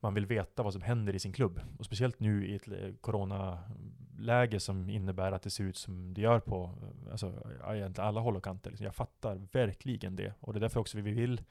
[0.00, 1.60] man vill veta vad som händer i sin klubb.
[1.78, 6.40] Och speciellt nu i ett coronaläge som innebär att det ser ut som det gör
[6.40, 6.74] på
[7.10, 7.46] alltså,
[7.96, 8.70] alla håll och kanter.
[8.70, 10.34] Liksom Jag fattar verkligen det.
[10.40, 11.42] Och det är därför också vi vill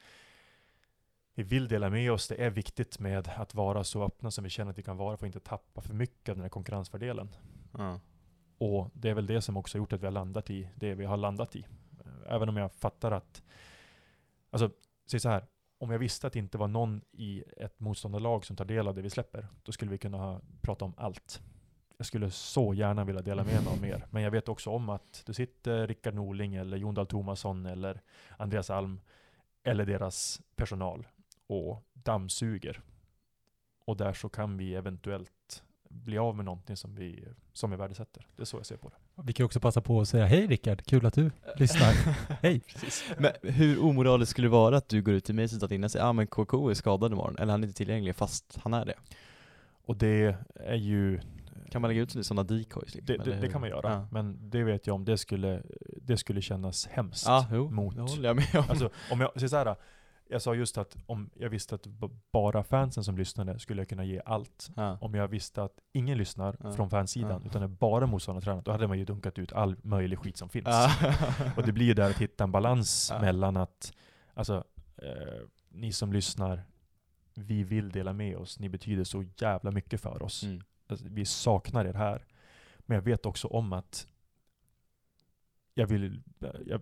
[1.34, 2.28] vi vill dela med oss.
[2.28, 5.18] Det är viktigt med att vara så öppna som vi känner att vi kan vara
[5.18, 7.36] för att inte tappa för mycket av den här konkurrensfördelen.
[7.78, 8.00] Ja.
[8.62, 10.94] Och det är väl det som också har gjort att vi har landat i det
[10.94, 11.66] vi har landat i.
[12.28, 13.44] Även om jag fattar att,
[14.50, 14.72] alltså,
[15.12, 15.46] säg så här,
[15.78, 18.96] om jag visste att det inte var någon i ett motståndarlag som tar del av
[18.96, 21.42] det vi släpper, då skulle vi kunna ha, prata om allt.
[21.98, 24.06] Jag skulle så gärna vilja dela med mig av mer.
[24.10, 28.02] Men jag vet också om att det sitter Rickard Norling eller Jon Dahl Tomasson eller
[28.38, 29.02] Andreas Alm
[29.64, 31.08] eller deras personal
[31.48, 32.82] och dammsuger.
[33.86, 35.32] Och där så kan vi eventuellt
[35.92, 37.24] bli av med någonting som vi,
[37.54, 38.28] som vi värdesätter.
[38.36, 39.22] Det är så jag ser på det.
[39.24, 41.94] Vi kan också passa på att säga hej Rickard, kul att du lyssnar.
[42.42, 42.62] Hej!
[43.18, 46.06] Men hur omoraliskt skulle det vara att du går ut till mig och innan säger
[46.06, 48.94] ah, men KK är skadad imorgon, eller han är inte tillgänglig fast han är det?
[49.86, 51.20] Och det är ju,
[51.72, 53.92] Kan man lägga ut sådana decoys liksom, det, det, det kan man göra.
[53.94, 55.62] Ja, Men det vet jag om det skulle,
[56.02, 57.26] det skulle kännas hemskt.
[57.28, 58.64] ja jo, mot- det håller jag med om.
[58.70, 59.76] Alltså, om jag, så så här,
[60.32, 61.88] jag sa just att om jag visste att
[62.32, 64.70] bara fansen som lyssnade skulle jag kunna ge allt.
[64.76, 64.98] ja.
[65.02, 66.72] Om jag visste att ingen lyssnar Ja.
[66.74, 67.50] från fansidan, Ja.
[67.50, 70.50] utan det är bara motståndartränare, då hade man ju dunkat ut all möjlig skit som
[70.50, 70.68] finns.
[71.58, 73.94] Och det blir ju där att hitta en balans mellan att,
[74.34, 74.64] alltså,
[74.98, 76.64] eh, ni som lyssnar,
[77.34, 80.44] vi vill dela med oss, ni betyder så jävla mycket för oss.
[80.44, 80.62] Mm.
[80.88, 82.26] Alltså, vi saknar er här.
[82.80, 84.08] Men jag vet också om att
[85.74, 86.22] jag vill,
[86.66, 86.82] jag,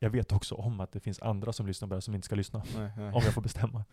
[0.00, 2.34] jag vet också om att det finns andra som lyssnar på det som inte ska
[2.34, 2.62] lyssna.
[2.76, 3.12] Nej, nej.
[3.12, 3.84] Om jag får bestämma.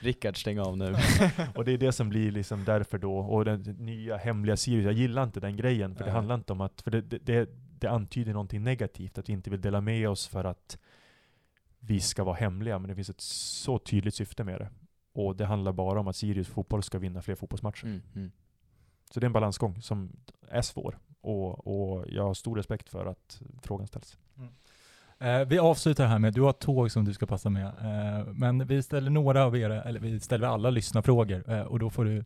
[0.00, 0.94] Rickard, stäng av nu.
[1.54, 4.92] Och det är det som blir liksom därför då, och den nya hemliga Sirius, jag
[4.92, 6.14] gillar inte den grejen, för det Nej.
[6.14, 9.50] handlar inte om att, för det, det, det, det antyder någonting negativt, att vi inte
[9.50, 10.78] vill dela med oss för att
[11.80, 14.70] vi ska vara hemliga, men det finns ett så tydligt syfte med det.
[15.12, 17.84] Och det handlar bara om att Sirius fotboll ska vinna fler fotbollsmatcher.
[17.84, 18.30] Mm, mm.
[19.10, 20.12] Så det är en balansgång som
[20.48, 20.98] är svår.
[21.20, 24.18] Och, och jag har stor respekt för att frågan ställs.
[25.20, 28.66] Eh, vi avslutar här med, du har tåg som du ska passa med, eh, men
[28.66, 32.24] vi ställer några av era, eller vi ställer alla lyssnarfrågor eh, och då får du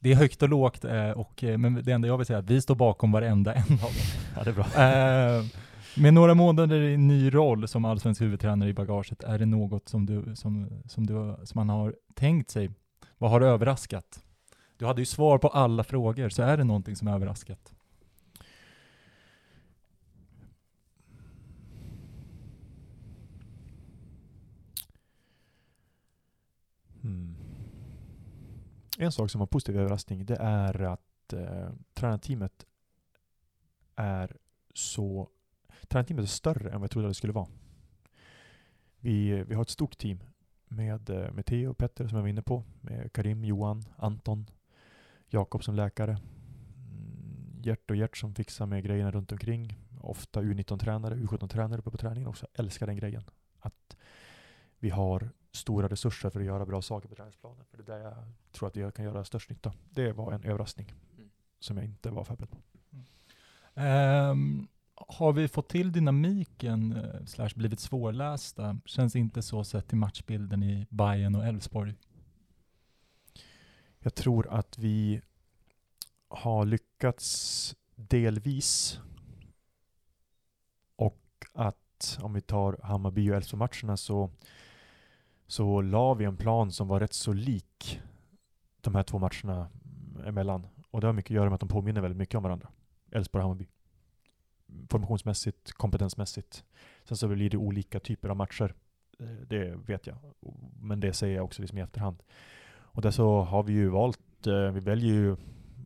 [0.00, 2.42] det är högt och lågt, eh, och, eh, men det enda jag vill säga är
[2.42, 3.90] att vi står bakom varenda en av dem.
[4.36, 4.64] Ja, det är bra.
[4.64, 5.44] Eh,
[5.96, 10.06] med några månader i ny roll som allsvensk huvudtränare i bagaget, är det något som,
[10.06, 12.70] du, som, som, du, som man har tänkt sig?
[13.18, 14.20] Vad har överraskat?
[14.78, 17.75] Du hade ju svar på alla frågor, så är det någonting som överraskat?
[28.98, 32.66] En sak som var positiv överraskning, det är att eh, tränarteamet
[33.96, 34.36] är
[34.74, 35.28] så...
[35.88, 37.48] Tränarteamet är större än vad jag trodde det skulle vara.
[39.00, 40.22] Vi, vi har ett stort team
[40.68, 44.46] med, eh, med Theo och Petter som jag var inne på, med Karim, Johan, Anton,
[45.28, 49.78] Jakob som läkare, mm, Gert och Gert som fixar med grejerna runt omkring.
[50.00, 52.46] Ofta U19-tränare, U17-tränare uppe på träningen också.
[52.52, 53.22] Jag älskar den grejen.
[53.58, 53.96] Att
[54.78, 57.64] vi har stora resurser för att göra bra saker på träningsplanen.
[57.70, 58.14] För det är där jag
[58.52, 59.72] tror att vi kan göra störst nytta.
[59.90, 61.30] Det var en överraskning Mm.
[61.58, 62.58] som jag inte var förberedd på.
[63.74, 68.78] Ehm, har vi fått till dynamiken, eh, slash blivit svårlästa?
[68.84, 71.94] Känns inte så sett till matchbilden i Bayern och Elfsborg.
[73.98, 75.22] Jag tror att vi
[76.28, 79.00] har lyckats delvis.
[80.96, 84.30] Och att om vi tar Hammarby och Elfsborg-matcherna så,
[85.46, 88.00] så la vi en plan som var rätt så lik
[88.80, 89.68] de här två matcherna
[90.26, 90.66] emellan.
[90.90, 92.68] Och det har mycket att göra med att de påminner väldigt mycket om varandra.
[93.10, 93.66] Elfsborg och Hammarby.
[94.88, 96.64] Formationsmässigt, kompetensmässigt.
[97.04, 98.74] Sen så blir det olika typer av matcher.
[99.18, 100.16] Eh, det vet jag.
[100.80, 102.22] Men det säger jag också liksom i efterhand.
[102.96, 105.36] Och där så har vi ju valt, eh, vi väljer ju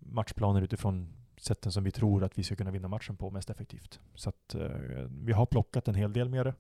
[0.03, 4.01] matchplaner utifrån sätten som vi tror att vi ska kunna vinna matchen på mest effektivt.
[4.15, 6.55] Så att eh, vi har plockat en hel del med det.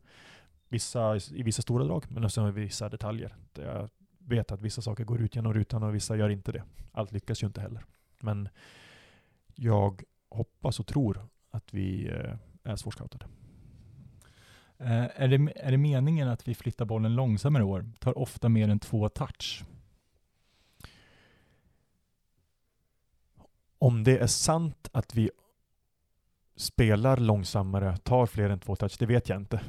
[0.70, 3.36] Vissa, I vissa stora drag, men också i vissa detaljer.
[3.54, 6.62] Jag vet att vissa saker går ut genom rutan och vissa gör inte det.
[6.92, 7.84] Allt lyckas ju inte heller.
[8.20, 8.48] Men
[9.54, 13.26] jag hoppas och tror att vi eh, är svårscoutade.
[14.78, 17.86] Eh, är, det, är det meningen att vi flyttar bollen långsammare i år?
[17.98, 19.64] Tar ofta mer än två touch.
[23.78, 25.30] Om det är sant att vi
[26.56, 29.60] spelar långsammare, tar fler än två touch, det vet jag inte.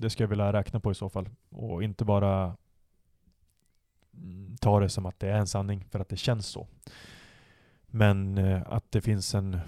[0.00, 1.28] Det ska jag vilja räkna på i så fall.
[1.50, 2.56] Och inte bara
[4.60, 6.66] ta det som att det är en sanning för att det känns så.
[7.86, 9.58] Men eh, att det finns en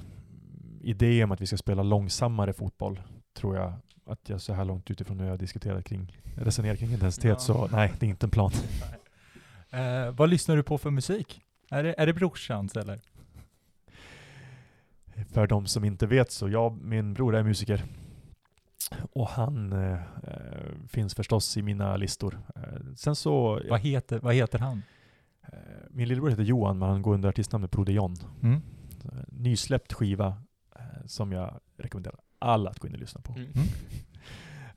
[0.81, 3.01] idé om att vi ska spela långsammare fotboll
[3.33, 3.72] tror jag
[4.07, 7.39] att jag så här långt utifrån hur jag diskuterat kring, resonerar kring intensitet, Ja.
[7.39, 8.51] så nej, det är inte en plan.
[9.72, 11.41] Eh, vad lyssnar du på för musik?
[11.70, 13.01] Är det, är det brorsans eller?
[15.33, 17.85] För de som inte vet så, jag, min bror är musiker.
[19.12, 19.99] Och han eh,
[20.88, 22.38] finns förstås i mina listor.
[22.57, 22.62] Eh,
[22.97, 24.82] sen så, Vad heter, vad heter han?
[25.43, 25.59] eh,
[25.91, 28.16] min lillebror heter Johan, men han går under artistnamnet Broder John.
[28.43, 28.55] Mm.
[29.05, 30.26] Eh, Nysläppt skiva
[30.76, 33.32] eh, som jag rekommenderar alla att gå in och lyssna på.
[33.32, 33.49] Mm.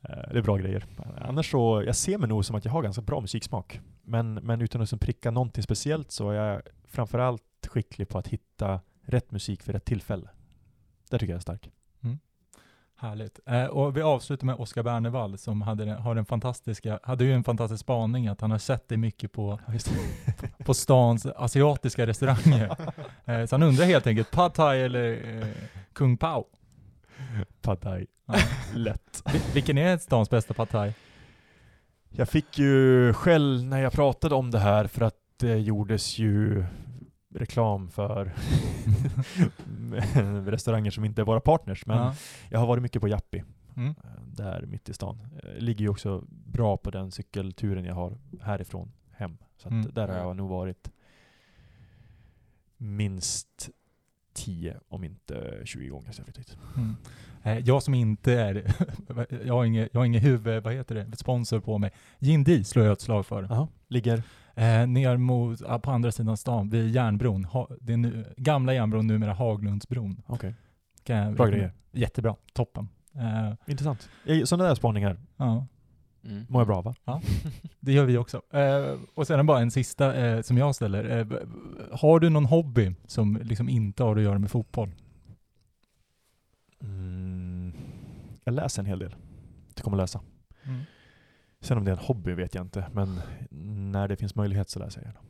[0.02, 0.84] Eh, Det är bra grejer.
[1.20, 3.80] Annars så, jag ser mig nog som att jag har ganska bra musiksmak.
[4.02, 8.28] Men, men utan att liksom pricka någonting speciellt så är jag framförallt skicklig på att
[8.28, 10.28] hitta rätt musik för rätt tillfälle.
[11.10, 11.70] Det tycker jag är stark.
[13.04, 13.40] Härligt.
[13.46, 17.44] Eh, och vi avslutar med Oskar Bernevall som hade, har den fantastiska, hade ju en
[17.44, 19.60] fantastisk spaning att han har sett dig mycket på,
[20.58, 22.76] på stans asiatiska restauranger.
[23.24, 25.46] eh, så han undrar helt enkelt, pad thai eller eh,
[25.92, 26.44] kung pao?
[27.62, 28.06] Pad thai.
[28.26, 28.34] Ja.
[28.74, 29.22] Lätt.
[29.24, 30.92] Vil- Vilken är stans bästa pad thai?
[32.10, 36.64] Jag fick ju skäll när jag pratade om det här för att det gjordes ju
[37.34, 38.32] reklam för
[40.50, 41.86] restauranger som inte är våra partners.
[41.86, 42.14] Men Ja.
[42.50, 43.42] jag har varit mycket på Jappi,
[43.76, 43.88] Mm.
[44.04, 45.18] eh, där mitt i stan.
[45.42, 49.36] Eh, Ligger ju också bra på den cykelturen jag har härifrån hem.
[49.56, 49.90] Så Mm.
[49.94, 50.90] där har jag nog varit
[52.76, 53.70] minst
[54.32, 56.58] 10 om inte 20 gånger sedan jag flyttade hit.
[56.76, 56.96] Mm.
[57.42, 58.74] Eh, jag som inte är,
[59.46, 61.92] jag har ingen, jag har ingen huvud, vad heter det, sponsor på mig.
[62.18, 63.42] Gin slår jag ett slag för.
[63.42, 64.22] Jaha, ligger
[64.56, 67.44] Eh, ner mot, ja, på andra sidan stan, vid järnbron.
[67.44, 70.22] Ha, det är nu, gamla järnbron, numera Haglundsbron.
[70.26, 70.54] Okej.
[71.06, 71.72] Jag- Bra grejer.
[71.92, 72.88] Jättebra, toppen.
[73.14, 74.08] Eh, Intressant.
[74.26, 75.66] Eh, Sådana där spaningar ja,
[76.24, 76.46] Mm.
[76.48, 77.20] mår jag bra va?
[77.80, 78.42] det gör vi också.
[78.50, 81.18] Eh, och sen bara en sista eh, som jag ställer.
[81.18, 81.26] Eh,
[81.92, 84.90] har du någon hobby som liksom inte har att göra med fotboll?
[86.82, 87.72] Mm,
[88.44, 89.14] jag läser en hel del.
[89.84, 90.20] Om att läsa.
[91.64, 93.20] Sen om det är en hobby vet jag inte, men
[93.90, 95.20] när det finns möjlighet så läser jag gärna.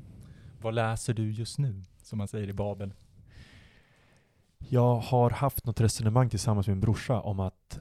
[0.61, 2.95] Vad läser du just nu, som man säger i Babel?
[4.59, 7.78] Jag har haft något resonemang tillsammans med min brorsa om att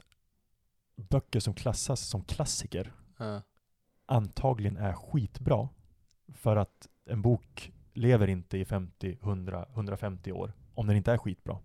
[0.96, 3.42] böcker som klassas som klassiker Ja.
[4.06, 5.68] antagligen är skitbra
[6.34, 11.18] för att en bok lever inte i 50, 100, 150 år om den inte är
[11.18, 11.58] skitbra.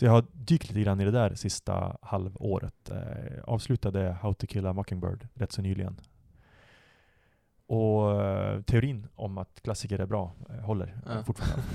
[0.00, 2.90] Så jag har dykt lite grann i det där sista halvåret.
[2.90, 6.00] Eh, avslutade How to kill a mockingbird rätt så nyligen.
[7.66, 11.22] Och eh, teorin om att klassiker är bra eh, håller Ja.
[11.24, 11.62] fortfarande.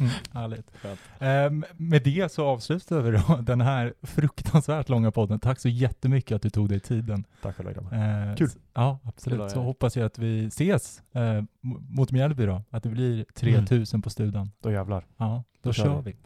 [0.00, 0.70] Mm, härligt.
[1.18, 5.40] Ehm, med det så avslutar vi då den här fruktansvärt långa podden.
[5.40, 7.24] Tack så jättemycket att du tog dig tiden.
[7.42, 7.92] Tack själva grabbar.
[8.30, 8.48] Eh, Kul.
[8.74, 9.40] Ja, Kul absolut.
[9.40, 9.66] att Så höra.
[9.66, 11.48] hoppas jag att vi ses m-
[11.88, 12.62] mot Mjällby då.
[12.70, 14.50] Att det blir 3000 på studan.
[14.60, 15.06] Då jävlar.
[15.16, 16.16] Ja, då, Då kör kör vi.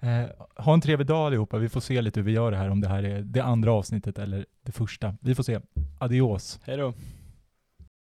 [0.00, 0.24] Eh,
[0.56, 1.58] ha en trevlig dag allihopa.
[1.58, 3.72] Vi får se lite hur vi gör det här, om det här är det andra
[3.72, 5.16] avsnittet eller det första.
[5.20, 5.60] Vi får se.
[5.98, 6.60] Adios.
[6.64, 6.94] Hej då.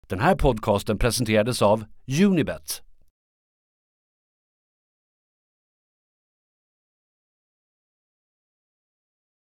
[0.08, 1.86] Den här podcasten presenterades av
[2.26, 2.82] Unibet,